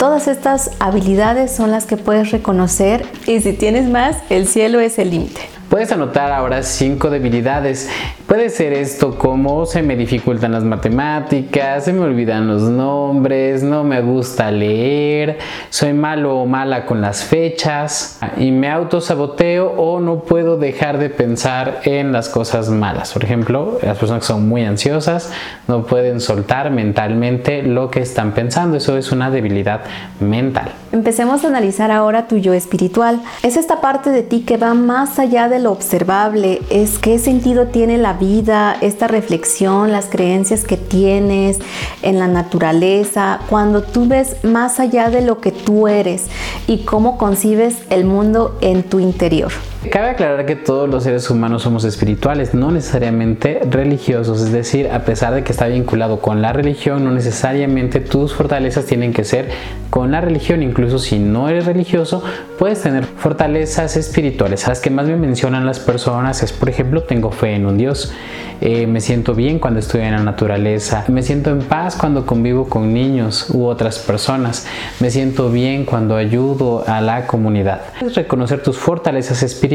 Todas 0.00 0.28
estas 0.28 0.70
habilidades 0.78 1.54
son 1.54 1.70
las 1.72 1.84
que 1.84 1.98
puedes 1.98 2.30
reconocer 2.30 3.04
y 3.26 3.42
si 3.42 3.52
tienes 3.52 3.86
más, 3.86 4.16
el 4.30 4.46
cielo 4.46 4.80
es 4.80 4.98
el 4.98 5.10
límite. 5.10 5.42
Puedes 5.68 5.92
anotar 5.92 6.32
ahora 6.32 6.64
cinco 6.64 7.10
debilidades. 7.10 7.88
Puede 8.26 8.48
ser 8.48 8.72
esto 8.72 9.16
como 9.16 9.66
se 9.66 9.82
me 9.82 9.94
dificultan 9.94 10.50
las 10.50 10.64
matemáticas, 10.64 11.84
se 11.84 11.92
me 11.92 12.00
olvidan 12.00 12.48
los 12.48 12.62
nombres, 12.62 13.62
no 13.62 13.84
me 13.84 14.00
gusta 14.00 14.50
leer, 14.50 15.38
soy 15.68 15.92
malo 15.92 16.38
o 16.38 16.46
mala 16.46 16.86
con 16.86 17.00
las 17.00 17.22
fechas 17.22 18.18
y 18.36 18.50
me 18.50 18.68
autosaboteo 18.68 19.68
o 19.76 20.00
no 20.00 20.24
puedo 20.24 20.56
dejar 20.56 20.98
de 20.98 21.08
pensar 21.08 21.82
en 21.84 22.10
las 22.10 22.28
cosas 22.28 22.68
malas. 22.68 23.12
Por 23.12 23.22
ejemplo, 23.22 23.78
las 23.80 23.96
personas 23.96 24.22
que 24.22 24.26
son 24.26 24.48
muy 24.48 24.64
ansiosas 24.64 25.32
no 25.68 25.86
pueden 25.86 26.20
soltar 26.20 26.72
mentalmente 26.72 27.62
lo 27.62 27.92
que 27.92 28.00
están 28.00 28.32
pensando. 28.32 28.76
Eso 28.76 28.96
es 28.96 29.12
una 29.12 29.30
debilidad 29.30 29.82
mental. 30.20 30.72
Empecemos 30.92 31.44
a 31.44 31.48
analizar 31.48 31.90
ahora 31.90 32.28
tu 32.28 32.36
yo 32.36 32.52
espiritual. 32.52 33.20
Es 33.42 33.56
esta 33.56 33.80
parte 33.80 34.10
de 34.10 34.22
ti 34.22 34.40
que 34.40 34.56
va 34.56 34.74
más 34.74 35.18
allá 35.18 35.48
de 35.48 35.58
lo 35.58 35.72
observable, 35.72 36.60
es 36.70 36.98
qué 36.98 37.18
sentido 37.18 37.66
tiene 37.68 37.98
la 37.98 38.14
vida, 38.14 38.76
esta 38.80 39.06
reflexión, 39.06 39.92
las 39.92 40.06
creencias 40.06 40.64
que 40.64 40.76
tienes 40.76 41.58
en 42.02 42.18
la 42.18 42.26
naturaleza, 42.26 43.40
cuando 43.48 43.82
tú 43.82 44.06
ves 44.06 44.36
más 44.44 44.80
allá 44.80 45.10
de 45.10 45.22
lo 45.22 45.40
que 45.40 45.52
tú 45.52 45.88
eres 45.88 46.26
y 46.66 46.84
cómo 46.84 47.18
concibes 47.18 47.76
el 47.90 48.04
mundo 48.04 48.58
en 48.60 48.82
tu 48.82 49.00
interior. 49.00 49.52
Cabe 49.88 50.10
aclarar 50.10 50.44
que 50.44 50.56
todos 50.56 50.90
los 50.90 51.04
seres 51.04 51.30
humanos 51.30 51.62
somos 51.62 51.84
espirituales, 51.84 52.52
no 52.52 52.70
necesariamente 52.70 53.60
religiosos, 53.70 54.42
es 54.42 54.52
decir, 54.52 54.90
a 54.90 55.06
pesar 55.06 55.32
de 55.32 55.42
que 55.42 55.52
está 55.52 55.68
vinculado 55.68 56.20
con 56.20 56.42
la 56.42 56.52
religión, 56.52 57.02
no 57.02 57.10
necesariamente 57.12 58.00
tus 58.00 58.34
fortalezas 58.34 58.84
tienen 58.84 59.14
que 59.14 59.24
ser 59.24 59.48
con 59.88 60.12
la 60.12 60.20
religión, 60.20 60.62
incluso 60.62 60.98
si 60.98 61.18
no 61.18 61.48
eres 61.48 61.64
religioso, 61.64 62.22
puedes 62.58 62.82
tener 62.82 63.04
fortalezas 63.04 63.96
espirituales. 63.96 64.68
Las 64.68 64.80
que 64.80 64.90
más 64.90 65.06
me 65.06 65.16
mencionan 65.16 65.64
las 65.64 65.80
personas 65.80 66.42
es, 66.42 66.52
por 66.52 66.68
ejemplo, 66.68 67.04
tengo 67.04 67.32
fe 67.32 67.54
en 67.54 67.64
un 67.64 67.78
Dios. 67.78 68.12
Eh, 68.60 68.86
me 68.86 69.00
siento 69.00 69.34
bien 69.34 69.58
cuando 69.58 69.80
estoy 69.80 70.02
en 70.02 70.12
la 70.12 70.22
naturaleza, 70.22 71.06
me 71.08 71.22
siento 71.22 71.48
en 71.48 71.60
paz 71.60 71.96
cuando 71.96 72.26
convivo 72.26 72.68
con 72.68 72.92
niños 72.92 73.48
u 73.48 73.64
otras 73.64 73.98
personas, 73.98 74.66
me 75.00 75.10
siento 75.10 75.50
bien 75.50 75.86
cuando 75.86 76.16
ayudo 76.16 76.84
a 76.86 77.00
la 77.00 77.26
comunidad. 77.26 77.80
Reconocer 78.14 78.62
tus 78.62 78.76
fortalezas 78.76 79.42
espirituales 79.42 79.69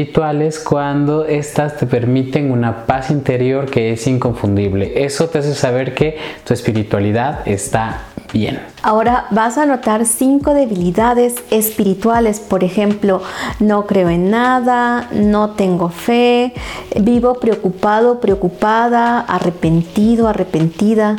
cuando 0.64 1.24
estas 1.24 1.76
te 1.76 1.86
permiten 1.86 2.50
una 2.50 2.86
paz 2.86 3.10
interior 3.10 3.70
que 3.70 3.92
es 3.92 4.06
inconfundible. 4.06 5.04
Eso 5.04 5.28
te 5.28 5.38
hace 5.38 5.54
saber 5.54 5.94
que 5.94 6.18
tu 6.44 6.52
espiritualidad 6.52 7.46
está 7.46 8.02
bien. 8.32 8.60
Ahora 8.82 9.26
vas 9.30 9.56
a 9.56 9.64
notar 9.66 10.04
cinco 10.04 10.52
debilidades 10.52 11.36
espirituales, 11.50 12.40
por 12.40 12.62
ejemplo, 12.62 13.22
no 13.60 13.86
creo 13.86 14.10
en 14.10 14.30
nada, 14.30 15.08
no 15.12 15.50
tengo 15.50 15.88
fe, 15.88 16.52
vivo 17.00 17.34
preocupado, 17.34 18.20
preocupada, 18.20 19.20
arrepentido, 19.20 20.28
arrepentida, 20.28 21.16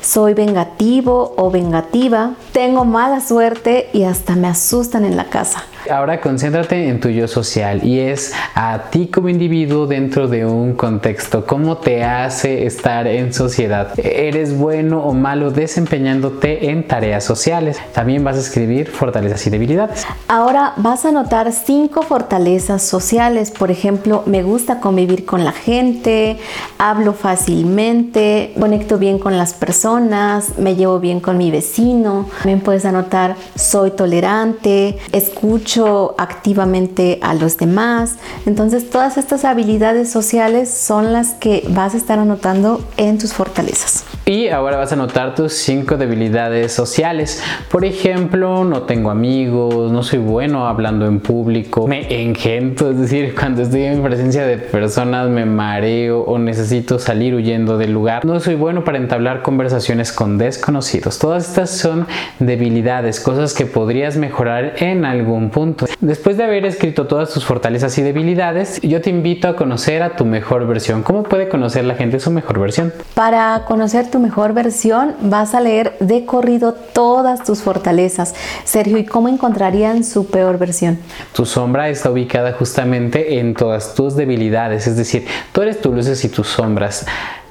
soy 0.00 0.34
vengativo 0.34 1.34
o 1.36 1.50
vengativa, 1.50 2.32
tengo 2.52 2.84
mala 2.84 3.20
suerte 3.20 3.88
y 3.92 4.04
hasta 4.04 4.34
me 4.34 4.48
asustan 4.48 5.04
en 5.04 5.16
la 5.16 5.24
casa. 5.24 5.64
Ahora 5.90 6.20
concéntrate 6.20 6.88
en 6.88 7.00
tu 7.00 7.08
yo 7.08 7.26
social 7.26 7.84
y 7.84 7.98
es 7.98 8.32
a 8.54 8.90
ti 8.90 9.08
como 9.08 9.28
individuo 9.28 9.88
dentro 9.88 10.28
de 10.28 10.46
un 10.46 10.74
contexto, 10.74 11.44
cómo 11.44 11.78
te 11.78 12.04
hace 12.04 12.64
estar 12.64 13.08
en 13.08 13.32
sociedad. 13.32 13.98
¿Eres 13.98 14.56
bueno 14.56 15.02
o 15.02 15.12
malo 15.14 15.50
desempeñándote 15.50 16.70
en 16.70 16.86
tareas 16.86 17.24
sociales? 17.24 17.78
También 17.92 18.22
vas 18.22 18.36
a 18.36 18.40
escribir 18.40 18.88
fortalezas 18.88 19.44
y 19.48 19.50
debilidades. 19.50 20.06
Ahora 20.28 20.74
vas 20.76 21.04
a 21.04 21.10
notar 21.10 21.50
cinco 21.50 22.02
fortalezas 22.02 22.82
sociales. 22.82 23.50
Por 23.50 23.72
ejemplo, 23.72 24.22
me 24.26 24.44
gusta 24.44 24.78
convivir 24.78 25.24
con 25.24 25.42
la 25.42 25.52
gente, 25.52 26.38
hablo 26.78 27.14
fácilmente, 27.14 28.54
conecto 28.58 28.96
bien 28.96 29.18
con 29.18 29.36
las 29.36 29.54
personas, 29.54 30.56
me 30.56 30.76
llevo 30.76 31.00
bien 31.00 31.18
con 31.18 31.36
mi 31.36 31.50
vecino. 31.50 32.26
También 32.38 32.60
puedes 32.60 32.84
anotar 32.84 33.34
soy 33.56 33.90
tolerante, 33.90 34.96
escucho 35.10 35.79
activamente 36.18 37.18
a 37.22 37.34
los 37.34 37.56
demás. 37.56 38.16
Entonces 38.46 38.90
todas 38.90 39.16
estas 39.16 39.44
habilidades 39.44 40.10
sociales 40.10 40.70
son 40.70 41.12
las 41.12 41.34
que 41.34 41.64
vas 41.68 41.94
a 41.94 41.96
estar 41.96 42.18
anotando 42.18 42.80
en 42.96 43.18
tus 43.18 43.32
fortalezas. 43.32 44.04
Y 44.26 44.48
ahora 44.48 44.76
vas 44.76 44.92
a 44.92 44.96
notar 44.96 45.34
tus 45.34 45.54
cinco 45.54 45.96
debilidades 45.96 46.72
sociales. 46.72 47.42
Por 47.70 47.84
ejemplo, 47.84 48.64
no 48.64 48.82
tengo 48.82 49.10
amigos, 49.10 49.90
no 49.90 50.02
soy 50.02 50.20
bueno 50.20 50.68
hablando 50.68 51.06
en 51.06 51.20
público, 51.20 51.88
me 51.88 52.22
engento, 52.22 52.90
es 52.90 52.98
decir, 52.98 53.34
cuando 53.38 53.62
estoy 53.62 53.84
en 53.84 54.02
presencia 54.02 54.46
de 54.46 54.58
personas 54.58 55.28
me 55.28 55.46
mareo 55.46 56.20
o 56.20 56.38
necesito 56.38 56.98
salir 56.98 57.34
huyendo 57.34 57.76
del 57.76 57.92
lugar. 57.92 58.24
No 58.24 58.38
soy 58.40 58.54
bueno 58.54 58.84
para 58.84 58.98
entablar 58.98 59.42
conversaciones 59.42 60.12
con 60.12 60.38
desconocidos. 60.38 61.18
Todas 61.18 61.48
estas 61.48 61.70
son 61.70 62.06
debilidades, 62.38 63.20
cosas 63.20 63.54
que 63.54 63.66
podrías 63.66 64.16
mejorar 64.16 64.74
en 64.76 65.04
algún 65.04 65.50
punto. 65.50 65.69
Después 66.00 66.36
de 66.36 66.44
haber 66.44 66.64
escrito 66.64 67.06
todas 67.06 67.32
tus 67.32 67.44
fortalezas 67.44 67.96
y 67.98 68.02
debilidades, 68.02 68.80
yo 68.82 69.00
te 69.00 69.10
invito 69.10 69.48
a 69.48 69.56
conocer 69.56 70.02
a 70.02 70.16
tu 70.16 70.24
mejor 70.24 70.66
versión. 70.66 71.02
¿Cómo 71.02 71.22
puede 71.22 71.48
conocer 71.48 71.84
la 71.84 71.94
gente 71.94 72.20
su 72.20 72.30
mejor 72.30 72.58
versión? 72.58 72.92
Para 73.14 73.64
conocer 73.66 74.10
tu 74.10 74.18
mejor 74.18 74.52
versión, 74.52 75.14
vas 75.20 75.54
a 75.54 75.60
leer 75.60 75.96
de 76.00 76.24
corrido 76.24 76.72
todas 76.72 77.44
tus 77.44 77.62
fortalezas. 77.62 78.34
Sergio, 78.64 78.98
¿y 78.98 79.04
cómo 79.04 79.28
encontrarían 79.28 80.04
su 80.04 80.26
peor 80.26 80.58
versión? 80.58 80.98
Tu 81.32 81.44
sombra 81.44 81.88
está 81.88 82.10
ubicada 82.10 82.52
justamente 82.52 83.38
en 83.38 83.54
todas 83.54 83.94
tus 83.94 84.16
debilidades, 84.16 84.86
es 84.86 84.96
decir, 84.96 85.26
tú 85.52 85.62
eres 85.62 85.80
tus 85.80 85.94
luces 85.94 86.24
y 86.24 86.28
tus 86.28 86.48
sombras. 86.48 87.06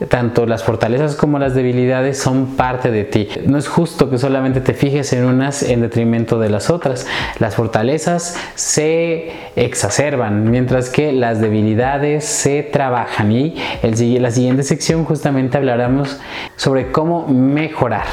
Tanto 0.08 0.46
las 0.46 0.64
fortalezas 0.64 1.16
como 1.16 1.40
las 1.40 1.54
debilidades 1.54 2.18
son 2.18 2.56
parte 2.56 2.90
de 2.90 3.04
ti. 3.04 3.28
No 3.46 3.58
es 3.58 3.68
justo 3.68 4.10
que 4.10 4.18
solamente 4.18 4.62
te 4.62 4.74
fijes 4.74 5.12
en 5.12 5.26
unas 5.26 5.62
en 5.62 5.82
detrimento 5.82 6.40
de 6.40 6.50
las 6.50 6.70
otras. 6.70 7.06
Las 7.40 7.56
fortalezas 7.56 7.90
se 8.56 9.32
exacerban, 9.56 10.50
mientras 10.50 10.90
que 10.90 11.12
las 11.12 11.42
debilidades 11.42 12.26
se 12.26 12.64
trabajan. 12.64 13.32
Y 13.32 13.56
en 13.84 14.22
la 14.22 14.32
siguiente 14.32 14.64
sección 14.64 15.06
justamente 15.06 15.58
hablaremos 15.58 16.20
sobre 16.56 16.92
cómo 16.92 17.28
mejorar. 17.28 18.06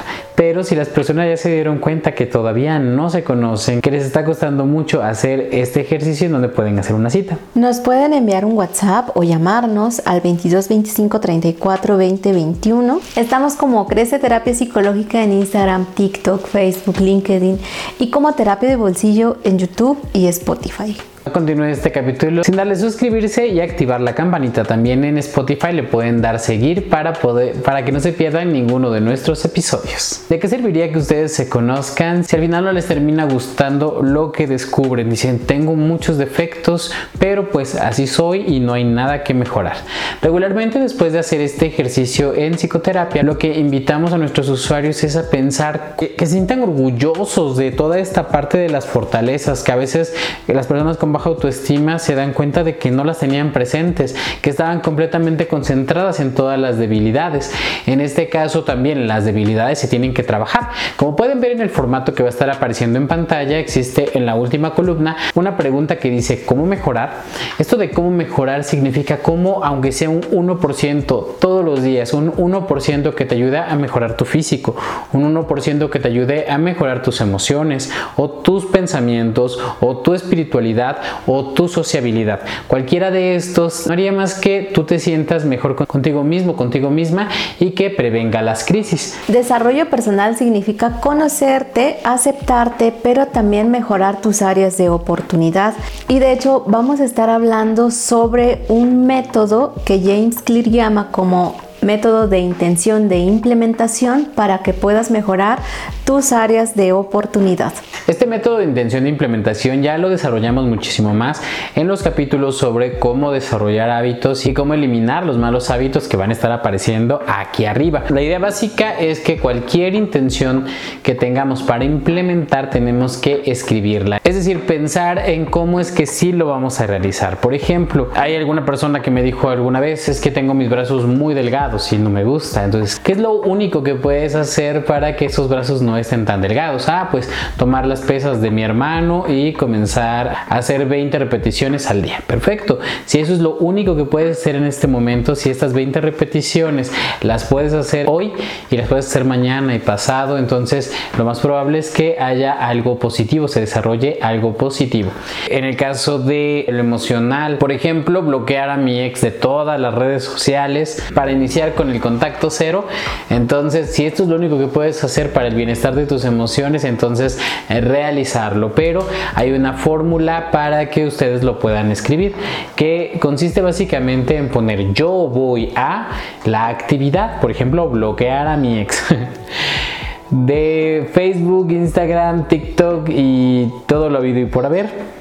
Pero 0.57 0.65
si 0.65 0.75
las 0.75 0.89
personas 0.89 1.29
ya 1.29 1.37
se 1.37 1.53
dieron 1.53 1.81
cuenta 1.81 2.15
que 2.15 2.25
todavía 2.25 2.79
no 2.79 3.11
se 3.11 3.23
conocen, 3.23 3.83
que 3.83 3.91
les 3.91 4.07
está 4.07 4.25
costando 4.25 4.65
mucho 4.65 5.03
hacer 5.03 5.51
este 5.53 5.83
ejercicio, 5.83 6.25
¿en 6.29 6.33
donde 6.33 6.49
pueden 6.49 6.79
hacer 6.79 6.95
una 6.95 7.11
cita? 7.11 7.37
Nos 7.55 7.81
pueden 7.81 8.15
enviar 8.15 8.47
un 8.47 8.55
WhatsApp 8.55 9.11
o 9.15 9.23
llamarnos 9.23 10.01
al 10.07 10.23
22 10.23 10.67
25 10.67 11.21
34 11.21 11.99
20 11.99 12.33
21. 12.33 13.01
Estamos 13.17 13.53
como 13.53 13.87
Crece 13.87 14.19
Terapia 14.19 14.55
Psicológica 14.55 15.23
en 15.23 15.33
Instagram, 15.33 15.85
TikTok, 15.95 16.47
Facebook, 16.47 17.01
LinkedIn 17.01 17.59
y 17.99 18.09
como 18.09 18.33
Terapia 18.33 18.71
de 18.71 18.77
Bolsillo 18.77 19.37
en 19.45 19.59
YouTube 19.59 19.99
y 20.15 20.27
Spotify. 20.27 20.97
Continúe 21.33 21.65
este 21.65 21.91
capítulo 21.91 22.45
sin 22.45 22.55
darle 22.55 22.77
suscribirse 22.77 23.49
y 23.49 23.61
activar 23.61 24.01
la 24.01 24.15
campanita. 24.15 24.63
También 24.63 25.05
en 25.05 25.19
Spotify 25.19 25.73
le 25.73 25.83
pueden 25.83 26.23
dar 26.23 26.39
seguir 26.39 26.89
para, 26.89 27.15
poder, 27.15 27.63
para 27.63 27.85
que 27.85 27.91
no 27.91 27.99
se 27.99 28.13
pierdan 28.13 28.53
ninguno 28.53 28.93
de 28.93 29.01
nuestros 29.01 29.45
episodios. 29.45 30.25
¿De 30.29 30.39
qué 30.39 30.47
serviría 30.47 30.91
que 30.93 30.99
ustedes 30.99 31.35
se 31.35 31.49
conozcan 31.49 32.23
si 32.23 32.37
al 32.37 32.43
final 32.43 32.65
no 32.65 32.73
les 32.73 32.87
termina 32.87 33.25
gustando 33.25 34.03
lo 34.03 34.31
que 34.31 34.47
descubren? 34.47 35.11
Dicen, 35.11 35.41
tengo 35.41 35.75
muchos 35.75 36.17
defectos, 36.17 36.93
pero 37.19 37.51
pues 37.51 37.75
así 37.75 38.07
soy 38.07 38.45
y 38.47 38.61
no 38.61 38.75
hay 38.75 38.85
nada 38.85 39.25
que 39.25 39.35
mejorar. 39.35 39.77
Regularmente 40.23 40.79
después 40.79 41.13
de 41.13 41.19
hacer 41.19 41.41
este 41.41 41.67
ejercicio 41.67 42.35
en 42.35 42.55
psicoterapia, 42.55 43.25
lo 43.25 43.37
que 43.37 43.59
invitamos 43.59 44.13
a 44.13 44.19
nuestros 44.19 44.49
usuarios 44.49 45.03
es 45.03 45.17
a 45.17 45.29
pensar 45.29 45.97
que, 45.99 46.15
se 46.19 46.27
sientan 46.27 46.63
orgullosos 46.63 47.57
de 47.57 47.73
toda 47.73 47.99
esta 47.99 48.29
parte 48.29 48.59
de 48.59 48.69
las 48.69 48.87
fortalezas 48.87 49.63
que 49.63 49.73
a 49.73 49.77
veces 49.77 50.15
las 50.47 50.67
personas 50.67 50.97
con 50.97 51.16
baja 51.17 51.31
autoestima 51.31 51.99
se 51.99 52.15
dan 52.15 52.35
cuenta 52.35 52.63
de 52.63 52.77
que 52.77 52.91
no 52.91 53.03
las 53.03 53.21
tenían 53.21 53.53
presentes, 53.53 54.15
que 54.43 54.51
estaban 54.51 54.81
completamente 54.81 55.47
concentradas 55.49 56.21
en 56.21 56.35
todas 56.35 56.59
las 56.59 56.77
debilidades. 56.77 57.53
En 57.87 58.03
este 58.03 58.29
caso 58.29 58.65
también 58.65 59.09
las 59.09 59.25
debilidades 59.25 59.79
se 59.79 59.89
tienen 59.89 60.13
que 60.13 60.23
trabajar. 60.23 60.69
Como 60.97 61.17
pueden 61.17 61.41
ver 61.41 61.53
en 61.53 61.63
el 61.63 61.71
formato 61.71 62.13
que 62.13 62.23
va 62.23 62.29
a 62.29 62.31
estar 62.31 62.51
apareciendo 62.51 62.99
en 62.99 63.09
pantalla, 63.09 63.59
existe 63.59 64.11
en 64.19 64.27
la 64.27 64.35
última 64.35 64.75
columna 64.75 65.17
una 65.35 65.57
pregunta 65.57 65.97
que 65.97 66.11
dice 66.11 66.45
¿cómo 66.45 66.67
mejorar? 66.67 67.23
Esto 67.59 67.79
de 67.79 67.91
cómo 67.91 68.11
mejorar 68.11 68.65
significa 68.65 69.19
cómo, 69.19 69.65
aunque 69.65 69.93
sea 69.93 70.11
un 70.11 70.21
1% 70.21 71.27
todos 71.41 71.65
los 71.65 71.83
días, 71.83 72.13
un 72.13 72.31
1% 72.33 73.15
que 73.15 73.25
te 73.25 73.35
ayuda 73.35 73.71
a 73.71 73.77
mejorar 73.77 74.19
tu 74.19 74.27
físico, 74.27 74.77
un 75.15 75.35
1% 75.35 75.89
que 75.89 75.99
te 75.99 76.09
ayude 76.09 76.51
a 76.51 76.59
mejorar 76.59 77.03
tus 77.03 77.23
emociones 77.23 77.91
o 78.17 78.29
tus 78.29 78.67
pensamientos 78.67 79.59
o 79.81 79.97
tu 79.99 80.13
espiritualidad 80.13 80.99
o 81.27 81.53
tu 81.53 81.69
sociabilidad. 81.69 82.41
Cualquiera 82.69 83.11
de 83.11 83.37
estos 83.37 83.87
no 83.87 83.93
haría 83.93 84.13
más 84.13 84.35
que 84.35 84.71
tú 84.73 84.85
te 84.85 84.99
sientas 84.99 85.45
mejor 85.45 85.87
contigo 85.87 86.25
mismo, 86.25 86.57
contigo 86.57 86.91
misma 86.91 87.29
y 87.61 87.71
que 87.71 87.91
prevenga 87.91 88.43
las 88.43 88.65
crisis. 88.65 89.19
Desarrollo 89.29 89.89
personal 89.91 90.37
significa 90.37 91.01
conocerte, 91.01 91.99
aceptarte, 92.05 92.93
pero 93.03 93.27
también 93.27 93.71
mejorar 93.71 94.21
tus 94.21 94.43
áreas 94.43 94.77
de 94.77 94.89
oportunidad. 94.89 95.75
Y 96.09 96.19
de 96.19 96.33
hecho 96.33 96.65
vamos 96.67 97.01
a 97.01 97.05
estar 97.05 97.31
hablando 97.31 97.91
sobre 97.91 98.65
un 98.69 99.07
método 99.07 99.75
que 99.85 100.01
James 100.01 100.41
Clear 100.43 100.67
llama 100.67 101.09
como 101.11 101.66
método 101.87 102.27
de 102.29 102.41
intención 102.41 103.09
de 103.09 103.19
implementación 103.19 104.27
para 104.35 104.59
que 104.59 104.75
puedas 104.75 105.11
mejorar 105.11 105.61
tus 106.05 106.33
áreas 106.33 106.75
de 106.75 106.93
oportunidad. 106.93 107.73
Este 108.07 108.27
método 108.27 108.59
de 108.59 108.65
intención 108.65 109.05
de 109.05 109.11
implementación 109.11 109.83
ya 109.83 109.97
lo 109.97 110.09
desarrollamos 110.09 110.67
muchísimo 110.67 111.15
más 111.15 111.41
en 111.75 111.89
los 111.89 112.03
capítulos 112.03 112.59
sobre 112.59 112.99
cómo 112.99 113.33
desarrollar 113.33 113.91
hábitos 113.91 114.47
y 114.47 114.55
cómo 114.55 114.75
eliminar 114.75 115.25
los 115.25 115.39
malos 115.39 115.71
hábitos 115.71 116.09
que 116.09 116.17
van 116.17 116.31
a 116.31 116.33
estar 116.33 116.53
apareciendo 116.53 117.21
aquí 117.27 117.65
arriba. 117.65 118.05
La 118.09 118.21
idea 118.21 118.39
básica 118.39 118.99
es 118.99 119.21
que 119.21 119.39
cualquier 119.39 119.95
intención 119.95 120.67
que 121.03 121.15
tengamos 121.15 121.63
para 121.63 121.85
implementar 121.85 122.71
tenemos 122.71 123.17
que 123.17 123.43
escribirla. 123.47 124.21
Es 124.25 124.35
decir, 124.35 124.67
pensar 124.67 125.19
en 125.19 125.47
cómo 125.47 125.81
es 125.81 125.93
que 125.93 126.07
sí 126.07 126.33
lo 126.33 126.47
vamos 126.47 126.81
a 126.81 126.87
realizar. 126.87 127.39
Por 127.41 127.55
ejemplo, 127.55 128.11
hay 128.15 128.35
alguna 128.35 128.65
persona 128.65 129.03
que 129.03 129.11
me 129.13 129.23
dijo 129.23 129.51
alguna 129.51 129.79
vez 129.79 130.09
es 130.09 130.21
que 130.21 130.33
tengo 130.33 130.53
mis 130.53 130.69
brazos 130.69 131.07
muy 131.07 131.35
delgados 131.35 131.76
y 131.77 131.99
no 131.99 132.09
me 132.09 132.25
gusta. 132.25 132.65
Entonces, 132.65 132.99
¿qué 132.99 133.13
es 133.13 133.19
lo 133.19 133.33
único 133.33 133.83
que 133.83 133.95
puedes 133.95 134.35
hacer 134.35 134.85
para 134.87 135.15
que 135.15 135.27
esos 135.27 135.49
brazos 135.49 135.83
no 135.83 135.99
estén 135.99 136.25
tan 136.25 136.41
delgados? 136.41 136.89
Ah, 136.89 137.09
pues 137.11 137.29
tomar 137.59 137.87
las 137.87 138.01
pesas 138.01 138.41
de 138.41 138.51
mi 138.51 138.63
hermano 138.63 139.25
y 139.29 139.53
comenzar 139.53 140.29
a 140.49 140.57
hacer 140.57 140.87
20 140.87 141.19
repeticiones 141.19 141.91
al 141.91 142.01
día. 142.01 142.23
Perfecto. 142.27 142.79
Si 143.05 143.19
eso 143.19 143.35
es 143.35 143.41
lo 143.41 143.57
único 143.57 143.95
que 143.95 144.05
puedes 144.05 144.39
hacer 144.39 144.57
en 144.57 144.65
este 144.65 144.87
momento, 144.87 145.35
si 145.35 145.51
estas 145.51 145.75
20 145.75 146.01
repeticiones 146.01 146.91
las 147.21 147.45
puedes 147.45 147.75
hacer 147.75 148.07
hoy 148.09 148.33
y 148.71 148.77
las 148.77 148.89
puedes 148.89 149.07
hacer 149.07 149.25
mañana 149.25 149.75
y 149.75 149.79
pasado, 149.79 150.39
entonces 150.39 150.95
lo 151.19 151.25
más 151.25 151.41
probable 151.41 151.79
es 151.79 151.91
que 151.91 152.17
haya 152.19 152.53
algo 152.53 152.99
positivo, 152.99 153.49
se 153.49 153.61
desarrolle 153.61 154.19
algo 154.23 154.57
positivo. 154.57 155.11
En 155.51 155.65
el 155.65 155.77
caso 155.77 156.19
de 156.19 156.65
lo 156.69 156.79
emocional, 156.79 157.59
por 157.59 157.71
ejemplo, 157.71 158.23
bloquear 158.23 158.71
a 158.71 158.77
mi 158.77 159.01
ex 159.01 159.21
de 159.21 159.31
todas 159.31 159.79
las 159.79 159.95
redes 159.95 160.25
sociales 160.25 161.03
para 161.15 161.33
iniciar 161.33 161.56
con 161.75 161.91
el 161.91 162.01
contacto 162.01 162.51
cero. 162.51 162.87
Entonces, 163.31 163.95
si 163.95 164.05
esto 164.07 164.25
es 164.25 164.29
lo 164.29 164.37
único 164.37 164.59
que 164.59 164.67
puedes 164.67 165.03
hacer 165.03 165.33
para 165.33 165.49
el 165.49 165.55
bienestar 165.55 165.95
de 165.95 166.07
tus 166.07 166.25
emociones, 166.25 166.85
entonces 166.85 167.39
realizarlo, 167.69 168.75
pero 168.75 169.07
hay 169.35 169.53
una 169.53 169.75
fórmula 169.75 170.51
para 170.51 170.91
que 170.91 171.07
ustedes 171.07 171.43
lo 171.43 171.59
puedan 171.59 171.91
escribir 171.91 172.35
que 172.75 173.19
consiste 173.21 173.61
básicamente 173.61 174.37
en 174.37 174.49
poner 174.49 174.93
yo 174.93 175.11
voy 175.29 175.73
a 175.77 176.11
la 176.45 176.69
actividad, 176.69 177.41
por 177.41 177.51
ejemplo, 177.51 177.89
bloquear 177.89 178.47
a 178.47 178.57
mi 178.57 178.79
ex. 178.81 179.05
de 180.31 181.09
Facebook, 181.13 181.71
Instagram, 181.71 182.49
TikTok 182.49 183.09
y 183.09 183.71
todo 183.87 184.11
lo 184.11 184.19
habido 184.19 184.41
y 184.41 184.47
por 184.47 184.67
haber. 184.67 185.16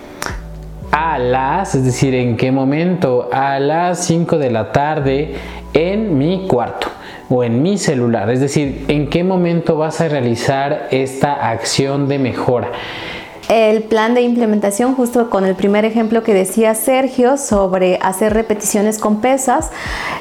A 0.98 1.20
las, 1.20 1.76
es 1.76 1.84
decir, 1.84 2.16
en 2.16 2.38
qué 2.38 2.54
momento, 2.54 3.28
a 3.34 3.60
las 3.60 4.06
5 4.06 4.38
de 4.38 4.50
la 4.50 4.72
tarde 4.72 5.36
en 5.74 6.18
mi 6.18 6.48
cuarto 6.48 6.88
o 7.30 7.44
en 7.44 7.62
mi 7.62 7.78
celular. 7.78 8.30
Es 8.30 8.40
decir, 8.40 8.86
en 8.88 9.10
qué 9.10 9.26
momento 9.26 9.76
vas 9.76 10.00
a 10.00 10.08
realizar 10.08 10.88
esta 10.92 11.50
acción 11.50 12.08
de 12.08 12.18
mejora. 12.18 12.72
El 13.48 13.84
plan 13.84 14.16
de 14.16 14.22
implementación, 14.22 14.96
justo 14.96 15.30
con 15.30 15.46
el 15.46 15.56
primer 15.56 15.86
ejemplo 15.86 16.24
que 16.24 16.34
decía 16.34 16.74
Sergio 16.74 17.38
sobre 17.38 18.00
hacer 18.02 18.34
repeticiones 18.34 18.98
con 18.98 19.22
pesas, 19.22 19.70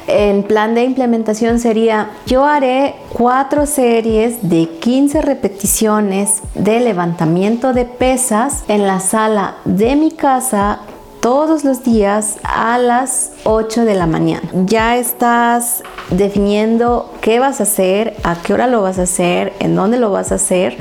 el 0.07 0.43
plan 0.43 0.75
de 0.75 0.83
implementación 0.83 1.59
sería, 1.59 2.11
yo 2.27 2.45
haré 2.45 2.93
cuatro 3.11 3.65
series 3.65 4.47
de 4.47 4.69
15 4.79 5.23
repeticiones 5.23 6.41
de 6.53 6.79
levantamiento 6.79 7.73
de 7.73 7.85
pesas 7.85 8.63
en 8.67 8.85
la 8.85 8.99
sala 8.99 9.55
de 9.65 9.95
mi 9.95 10.11
casa 10.11 10.81
todos 11.19 11.63
los 11.63 11.83
días 11.83 12.37
a 12.43 12.77
las 12.77 13.31
8 13.45 13.85
de 13.85 13.95
la 13.95 14.05
mañana. 14.05 14.47
Ya 14.53 14.95
estás 14.97 15.81
definiendo 16.11 17.11
qué 17.21 17.39
vas 17.39 17.59
a 17.59 17.63
hacer, 17.63 18.15
a 18.23 18.35
qué 18.35 18.53
hora 18.53 18.67
lo 18.67 18.83
vas 18.83 18.99
a 18.99 19.03
hacer, 19.03 19.51
en 19.59 19.75
dónde 19.75 19.97
lo 19.97 20.11
vas 20.11 20.31
a 20.31 20.35
hacer 20.35 20.77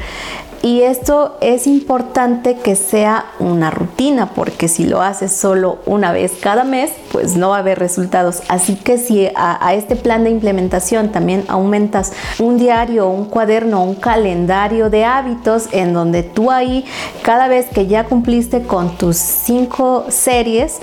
Y 0.64 0.80
esto 0.80 1.36
es 1.42 1.66
importante 1.66 2.56
que 2.56 2.74
sea 2.74 3.26
una 3.38 3.70
rutina, 3.70 4.30
porque 4.30 4.66
si 4.66 4.86
lo 4.86 5.02
haces 5.02 5.30
solo 5.30 5.80
una 5.84 6.10
vez 6.10 6.32
cada 6.40 6.64
mes, 6.64 6.90
pues 7.12 7.36
no 7.36 7.50
va 7.50 7.56
a 7.56 7.58
haber 7.58 7.78
resultados. 7.78 8.40
Así 8.48 8.74
que 8.76 8.96
si 8.96 9.28
a, 9.36 9.74
este 9.74 9.94
plan 9.94 10.24
de 10.24 10.30
implementación 10.30 11.12
también 11.12 11.44
aumentas 11.48 12.14
un 12.38 12.56
diario, 12.56 13.10
un 13.10 13.26
cuaderno, 13.26 13.84
un 13.84 13.94
calendario 13.94 14.88
de 14.88 15.04
hábitos 15.04 15.68
en 15.70 15.92
donde 15.92 16.22
tú 16.22 16.50
ahí, 16.50 16.86
cada 17.20 17.46
vez 17.46 17.66
que 17.66 17.86
ya 17.86 18.04
cumpliste 18.04 18.62
con 18.62 18.96
tus 18.96 19.18
cinco 19.18 20.06
series, 20.08 20.80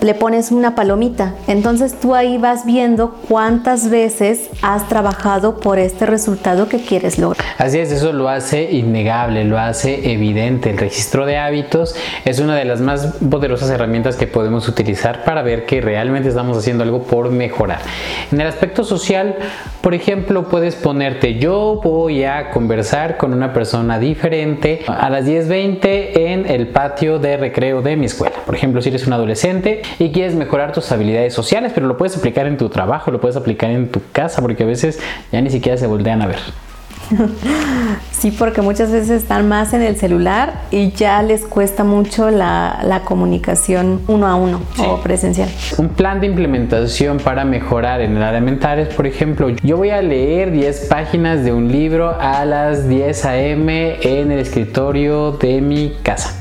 le 0.00 0.14
pones 0.14 0.50
una 0.50 0.74
palomita. 0.74 1.34
Entonces 1.46 1.98
tú 1.98 2.14
ahí 2.14 2.38
vas 2.38 2.64
viendo 2.64 3.16
cuántas 3.28 3.90
veces 3.90 4.50
has 4.62 4.88
trabajado 4.88 5.60
por 5.60 5.78
este 5.78 6.06
resultado 6.06 6.68
que 6.68 6.78
quieres 6.78 7.18
lograr. 7.18 7.46
Así 7.58 7.78
es, 7.78 7.92
eso 7.92 8.12
lo 8.12 8.28
hace 8.28 8.70
innegable, 8.72 9.44
lo 9.44 9.58
hace 9.58 10.12
evidente. 10.12 10.70
El 10.70 10.78
registro 10.78 11.26
de 11.26 11.38
hábitos 11.38 11.94
es 12.24 12.38
una 12.40 12.56
de 12.56 12.64
las 12.64 12.80
más 12.80 13.14
poderosas 13.30 13.70
herramientas 13.70 14.16
que 14.16 14.26
podemos 14.26 14.68
utilizar 14.68 15.24
para 15.24 15.42
ver 15.42 15.66
que 15.66 15.80
realmente 15.80 16.28
estamos 16.28 16.56
haciendo 16.56 16.84
algo 16.84 17.02
por 17.02 17.30
mejorar. 17.30 17.80
En 18.30 18.40
el 18.40 18.46
aspecto 18.46 18.84
social, 18.84 19.36
por 19.80 19.94
ejemplo, 19.94 20.48
puedes 20.48 20.76
ponerte 20.76 21.38
yo 21.38 21.80
voy 21.82 22.24
a 22.24 22.50
conversar 22.50 23.16
con 23.16 23.32
una 23.32 23.52
persona 23.52 23.98
diferente 23.98 24.82
a 24.86 25.10
las 25.10 25.26
10.20 25.26 26.10
en 26.14 26.46
el 26.46 26.68
patio 26.68 27.18
de 27.18 27.36
recreo 27.36 27.82
de 27.82 27.96
mi 27.96 28.06
escuela. 28.06 28.36
Por 28.44 28.54
ejemplo, 28.54 28.82
si 28.82 28.88
eres 28.88 29.06
un 29.06 29.12
adolescente, 29.12 29.79
y 29.98 30.10
quieres 30.10 30.34
mejorar 30.34 30.72
tus 30.72 30.90
habilidades 30.92 31.34
sociales, 31.34 31.72
pero 31.74 31.86
lo 31.86 31.96
puedes 31.96 32.16
aplicar 32.16 32.46
en 32.46 32.56
tu 32.56 32.68
trabajo, 32.68 33.10
lo 33.10 33.20
puedes 33.20 33.36
aplicar 33.36 33.70
en 33.70 33.90
tu 33.90 34.00
casa, 34.12 34.42
porque 34.42 34.62
a 34.62 34.66
veces 34.66 35.00
ya 35.32 35.40
ni 35.40 35.50
siquiera 35.50 35.76
se 35.76 35.86
voltean 35.86 36.22
a 36.22 36.26
ver. 36.26 36.38
Sí, 38.12 38.30
porque 38.30 38.60
muchas 38.60 38.92
veces 38.92 39.22
están 39.22 39.48
más 39.48 39.72
en 39.72 39.80
el 39.80 39.96
celular 39.96 40.62
y 40.70 40.90
ya 40.92 41.22
les 41.22 41.46
cuesta 41.46 41.84
mucho 41.84 42.30
la, 42.30 43.00
comunicación 43.04 44.02
uno 44.08 44.26
a 44.26 44.34
uno 44.34 44.60
o 44.78 45.00
presencial. 45.00 45.48
Un 45.78 45.88
plan 45.88 46.20
de 46.20 46.26
implementación 46.26 47.16
para 47.16 47.46
mejorar 47.46 48.02
en 48.02 48.18
el 48.18 48.22
área 48.22 48.42
mental 48.42 48.78
es, 48.78 48.94
por 48.94 49.06
ejemplo, 49.06 49.48
yo 49.62 49.78
voy 49.78 49.88
a 49.88 50.02
leer 50.02 50.50
10 50.50 50.88
páginas 50.90 51.44
de 51.44 51.52
un 51.52 51.72
libro 51.72 52.14
a 52.20 52.44
las 52.44 52.88
10 52.88 53.24
a.m. 53.24 53.96
en 54.02 54.30
el 54.30 54.38
escritorio 54.38 55.32
de 55.32 55.62
mi 55.62 55.96
casa. 56.02 56.36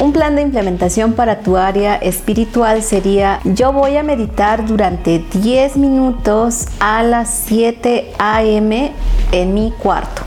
Un 0.00 0.12
plan 0.12 0.34
de 0.34 0.42
implementación 0.42 1.12
para 1.12 1.38
tu 1.38 1.56
área 1.56 1.94
espiritual 1.94 2.82
sería 2.82 3.38
yo 3.44 3.72
voy 3.72 3.96
a 3.96 4.02
meditar 4.02 4.66
durante 4.66 5.24
10 5.32 5.76
minutos 5.76 6.66
a 6.80 7.04
las 7.04 7.30
7 7.46 8.12
a.m. 8.18 8.92
en 9.30 9.54
mi 9.54 9.70
cuarto. 9.70 10.22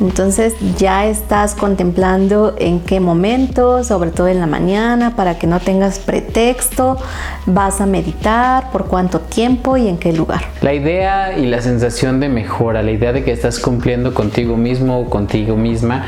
Entonces 0.00 0.54
ya 0.78 1.06
estás 1.06 1.54
contemplando 1.54 2.56
en 2.58 2.80
qué 2.80 3.00
momento, 3.00 3.84
sobre 3.84 4.10
todo 4.10 4.28
en 4.28 4.40
la 4.40 4.46
mañana, 4.46 5.14
para 5.14 5.38
que 5.38 5.46
no 5.46 5.60
tengas 5.60 5.98
pretexto, 5.98 6.96
vas 7.44 7.82
a 7.82 7.86
meditar, 7.86 8.70
por 8.72 8.86
cuánto 8.86 9.20
tiempo 9.20 9.76
y 9.76 9.88
en 9.88 9.98
qué 9.98 10.14
lugar. 10.14 10.40
La 10.62 10.72
idea 10.72 11.38
y 11.38 11.46
la 11.46 11.60
sensación 11.60 12.18
de 12.18 12.30
mejora, 12.30 12.82
la 12.82 12.92
idea 12.92 13.12
de 13.12 13.22
que 13.24 13.32
estás 13.32 13.58
cumpliendo 13.58 14.14
contigo 14.14 14.56
mismo 14.56 14.98
o 14.98 15.10
contigo 15.10 15.56
misma 15.56 16.06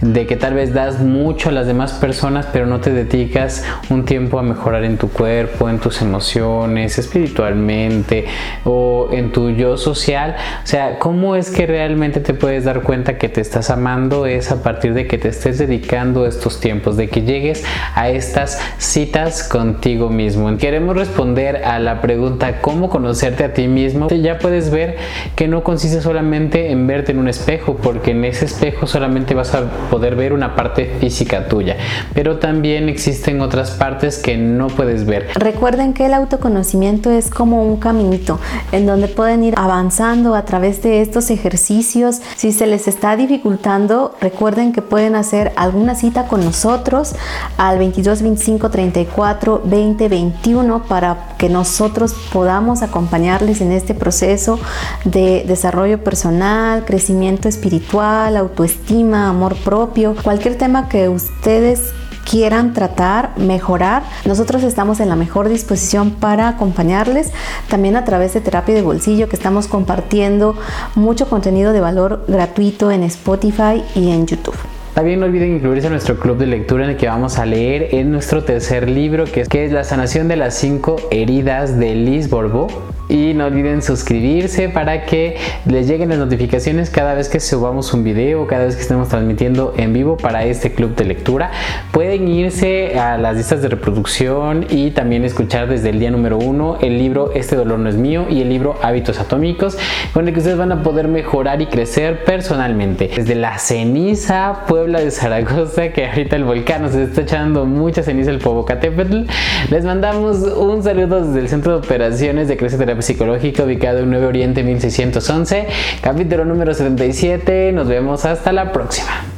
de 0.00 0.26
que 0.26 0.36
tal 0.36 0.54
vez 0.54 0.72
das 0.72 1.00
mucho 1.00 1.50
a 1.50 1.52
las 1.52 1.66
demás 1.66 1.92
personas, 1.92 2.46
pero 2.52 2.66
no 2.66 2.80
te 2.80 2.92
dedicas 2.92 3.64
un 3.90 4.04
tiempo 4.04 4.38
a 4.38 4.42
mejorar 4.42 4.84
en 4.84 4.96
tu 4.96 5.10
cuerpo, 5.10 5.68
en 5.68 5.78
tus 5.78 6.00
emociones, 6.02 6.98
espiritualmente 6.98 8.26
o 8.64 9.08
en 9.12 9.32
tu 9.32 9.50
yo 9.50 9.76
social. 9.76 10.36
O 10.64 10.66
sea, 10.66 10.98
¿cómo 10.98 11.36
es 11.36 11.50
que 11.50 11.66
realmente 11.66 12.20
te 12.20 12.34
puedes 12.34 12.64
dar 12.64 12.82
cuenta 12.82 13.18
que 13.18 13.28
te 13.28 13.40
estás 13.40 13.70
amando? 13.70 14.26
Es 14.26 14.50
a 14.50 14.62
partir 14.62 14.94
de 14.94 15.06
que 15.06 15.18
te 15.18 15.28
estés 15.28 15.58
dedicando 15.58 16.26
estos 16.26 16.60
tiempos, 16.60 16.96
de 16.96 17.08
que 17.08 17.22
llegues 17.22 17.64
a 17.94 18.08
estas 18.08 18.60
citas 18.78 19.42
contigo 19.42 20.08
mismo. 20.08 20.56
Queremos 20.56 20.96
responder 20.96 21.64
a 21.64 21.78
la 21.78 22.00
pregunta 22.00 22.60
¿cómo 22.60 22.88
conocerte 22.88 23.44
a 23.44 23.52
ti 23.52 23.68
mismo? 23.68 24.08
Ya 24.08 24.38
puedes 24.38 24.70
ver 24.70 24.96
que 25.36 25.48
no 25.48 25.62
consiste 25.62 26.00
solamente 26.00 26.70
en 26.70 26.86
verte 26.86 27.12
en 27.12 27.18
un 27.18 27.28
espejo, 27.28 27.76
porque 27.76 28.12
en 28.12 28.24
ese 28.24 28.44
espejo 28.46 28.86
solamente 28.86 29.34
vas 29.34 29.54
a 29.54 29.68
poder 29.90 30.14
ver 30.14 30.32
una 30.32 30.54
parte 30.54 30.96
física 31.00 31.48
tuya, 31.48 31.76
pero 32.14 32.38
también 32.38 32.88
existen 32.88 33.40
otras 33.40 33.72
partes 33.72 34.18
que 34.18 34.38
no 34.38 34.68
puedes 34.68 35.04
ver. 35.04 35.28
Recuerden 35.34 35.92
que 35.92 36.06
el 36.06 36.14
autoconocimiento 36.14 37.10
es 37.10 37.28
como 37.28 37.64
un 37.64 37.76
caminito 37.76 38.38
en 38.72 38.86
donde 38.86 39.08
pueden 39.08 39.42
ir 39.44 39.54
avanzando 39.56 40.34
a 40.34 40.44
través 40.44 40.82
de 40.82 41.02
estos 41.02 41.30
ejercicios. 41.30 42.22
Si 42.36 42.52
se 42.52 42.66
les 42.66 42.86
está 42.86 43.16
dificultando, 43.16 44.14
recuerden 44.20 44.72
que 44.72 44.80
pueden 44.80 45.16
hacer 45.16 45.52
alguna 45.56 45.96
cita 45.96 46.28
con 46.28 46.44
nosotros 46.44 47.14
al 47.58 47.78
22 47.78 48.22
25 48.22 48.70
34 48.70 49.62
20 49.64 50.08
21 50.08 50.84
para 50.84 51.34
que 51.36 51.48
nosotros 51.48 52.14
podamos 52.32 52.82
acompañarles 52.82 53.60
en 53.60 53.72
este 53.72 53.94
proceso 53.94 54.60
de 55.04 55.44
desarrollo 55.48 56.04
personal, 56.04 56.84
crecimiento 56.84 57.48
espiritual, 57.48 58.36
autoestima, 58.36 59.28
amor 59.28 59.56
propio 59.56 59.79
cualquier 60.22 60.56
tema 60.56 60.88
que 60.88 61.08
ustedes 61.08 61.92
quieran 62.30 62.74
tratar, 62.74 63.30
mejorar, 63.36 64.02
nosotros 64.24 64.62
estamos 64.62 65.00
en 65.00 65.08
la 65.08 65.16
mejor 65.16 65.48
disposición 65.48 66.12
para 66.12 66.48
acompañarles, 66.48 67.32
también 67.68 67.96
a 67.96 68.04
través 68.04 68.34
de 68.34 68.40
terapia 68.40 68.74
de 68.74 68.82
bolsillo 68.82 69.28
que 69.28 69.36
estamos 69.36 69.66
compartiendo 69.66 70.56
mucho 70.94 71.28
contenido 71.28 71.72
de 71.72 71.80
valor 71.80 72.24
gratuito 72.28 72.90
en 72.90 73.02
Spotify 73.04 73.82
y 73.94 74.10
en 74.10 74.26
YouTube. 74.26 74.56
También 74.94 75.20
no 75.20 75.26
olviden 75.26 75.56
incluirse 75.56 75.86
a 75.86 75.90
nuestro 75.90 76.18
club 76.18 76.36
de 76.36 76.46
lectura 76.46 76.84
en 76.84 76.90
el 76.90 76.96
que 76.96 77.06
vamos 77.06 77.38
a 77.38 77.46
leer 77.46 77.94
en 77.94 78.10
nuestro 78.10 78.44
tercer 78.44 78.88
libro 78.88 79.24
que 79.24 79.42
es, 79.42 79.48
que 79.48 79.64
es 79.64 79.72
La 79.72 79.84
sanación 79.84 80.28
de 80.28 80.36
las 80.36 80.54
cinco 80.54 80.96
heridas 81.10 81.78
de 81.78 81.94
Liz 81.94 82.28
Borbó 82.28 82.66
y 83.10 83.34
no 83.34 83.46
olviden 83.46 83.82
suscribirse 83.82 84.68
para 84.68 85.04
que 85.04 85.36
les 85.66 85.88
lleguen 85.88 86.08
las 86.10 86.18
notificaciones 86.18 86.90
cada 86.90 87.14
vez 87.14 87.28
que 87.28 87.40
subamos 87.40 87.92
un 87.92 88.04
video, 88.04 88.46
cada 88.46 88.66
vez 88.66 88.76
que 88.76 88.82
estemos 88.82 89.08
transmitiendo 89.08 89.74
en 89.76 89.92
vivo 89.92 90.16
para 90.16 90.44
este 90.44 90.72
club 90.72 90.94
de 90.94 91.04
lectura. 91.04 91.50
Pueden 91.90 92.28
irse 92.28 92.98
a 92.98 93.18
las 93.18 93.36
listas 93.36 93.62
de 93.62 93.68
reproducción 93.68 94.66
y 94.70 94.92
también 94.92 95.24
escuchar 95.24 95.68
desde 95.68 95.90
el 95.90 95.98
día 95.98 96.10
número 96.10 96.38
uno 96.38 96.78
el 96.80 96.98
libro 96.98 97.32
Este 97.34 97.56
dolor 97.56 97.80
no 97.80 97.88
es 97.88 97.96
mío 97.96 98.26
y 98.30 98.42
el 98.42 98.48
libro 98.48 98.76
Hábitos 98.82 99.18
Atómicos, 99.18 99.76
con 100.12 100.28
el 100.28 100.32
que 100.32 100.38
ustedes 100.38 100.56
van 100.56 100.70
a 100.70 100.82
poder 100.82 101.08
mejorar 101.08 101.60
y 101.60 101.66
crecer 101.66 102.24
personalmente. 102.24 103.10
Desde 103.14 103.34
la 103.34 103.58
ceniza 103.58 104.64
Puebla 104.68 105.00
de 105.00 105.10
Zaragoza, 105.10 105.88
que 105.88 106.06
ahorita 106.06 106.36
el 106.36 106.44
volcán 106.44 106.82
nos 106.82 106.94
está 106.94 107.22
echando 107.22 107.64
mucha 107.66 108.04
ceniza 108.04 108.30
el 108.30 108.38
Popocatépetl, 108.38 109.22
les 109.70 109.84
mandamos 109.84 110.38
un 110.38 110.82
saludo 110.82 111.26
desde 111.26 111.40
el 111.40 111.48
Centro 111.48 111.72
de 111.72 111.78
Operaciones 111.78 112.46
de 112.46 112.56
Terapia 112.56 112.99
Psicológica 113.02 113.64
ubicado 113.64 114.00
en 114.00 114.10
9 114.10 114.26
Oriente 114.26 114.62
1611, 114.62 115.66
capítulo 116.00 116.44
número 116.44 116.74
77. 116.74 117.72
Nos 117.72 117.88
vemos 117.88 118.24
hasta 118.24 118.52
la 118.52 118.72
próxima. 118.72 119.29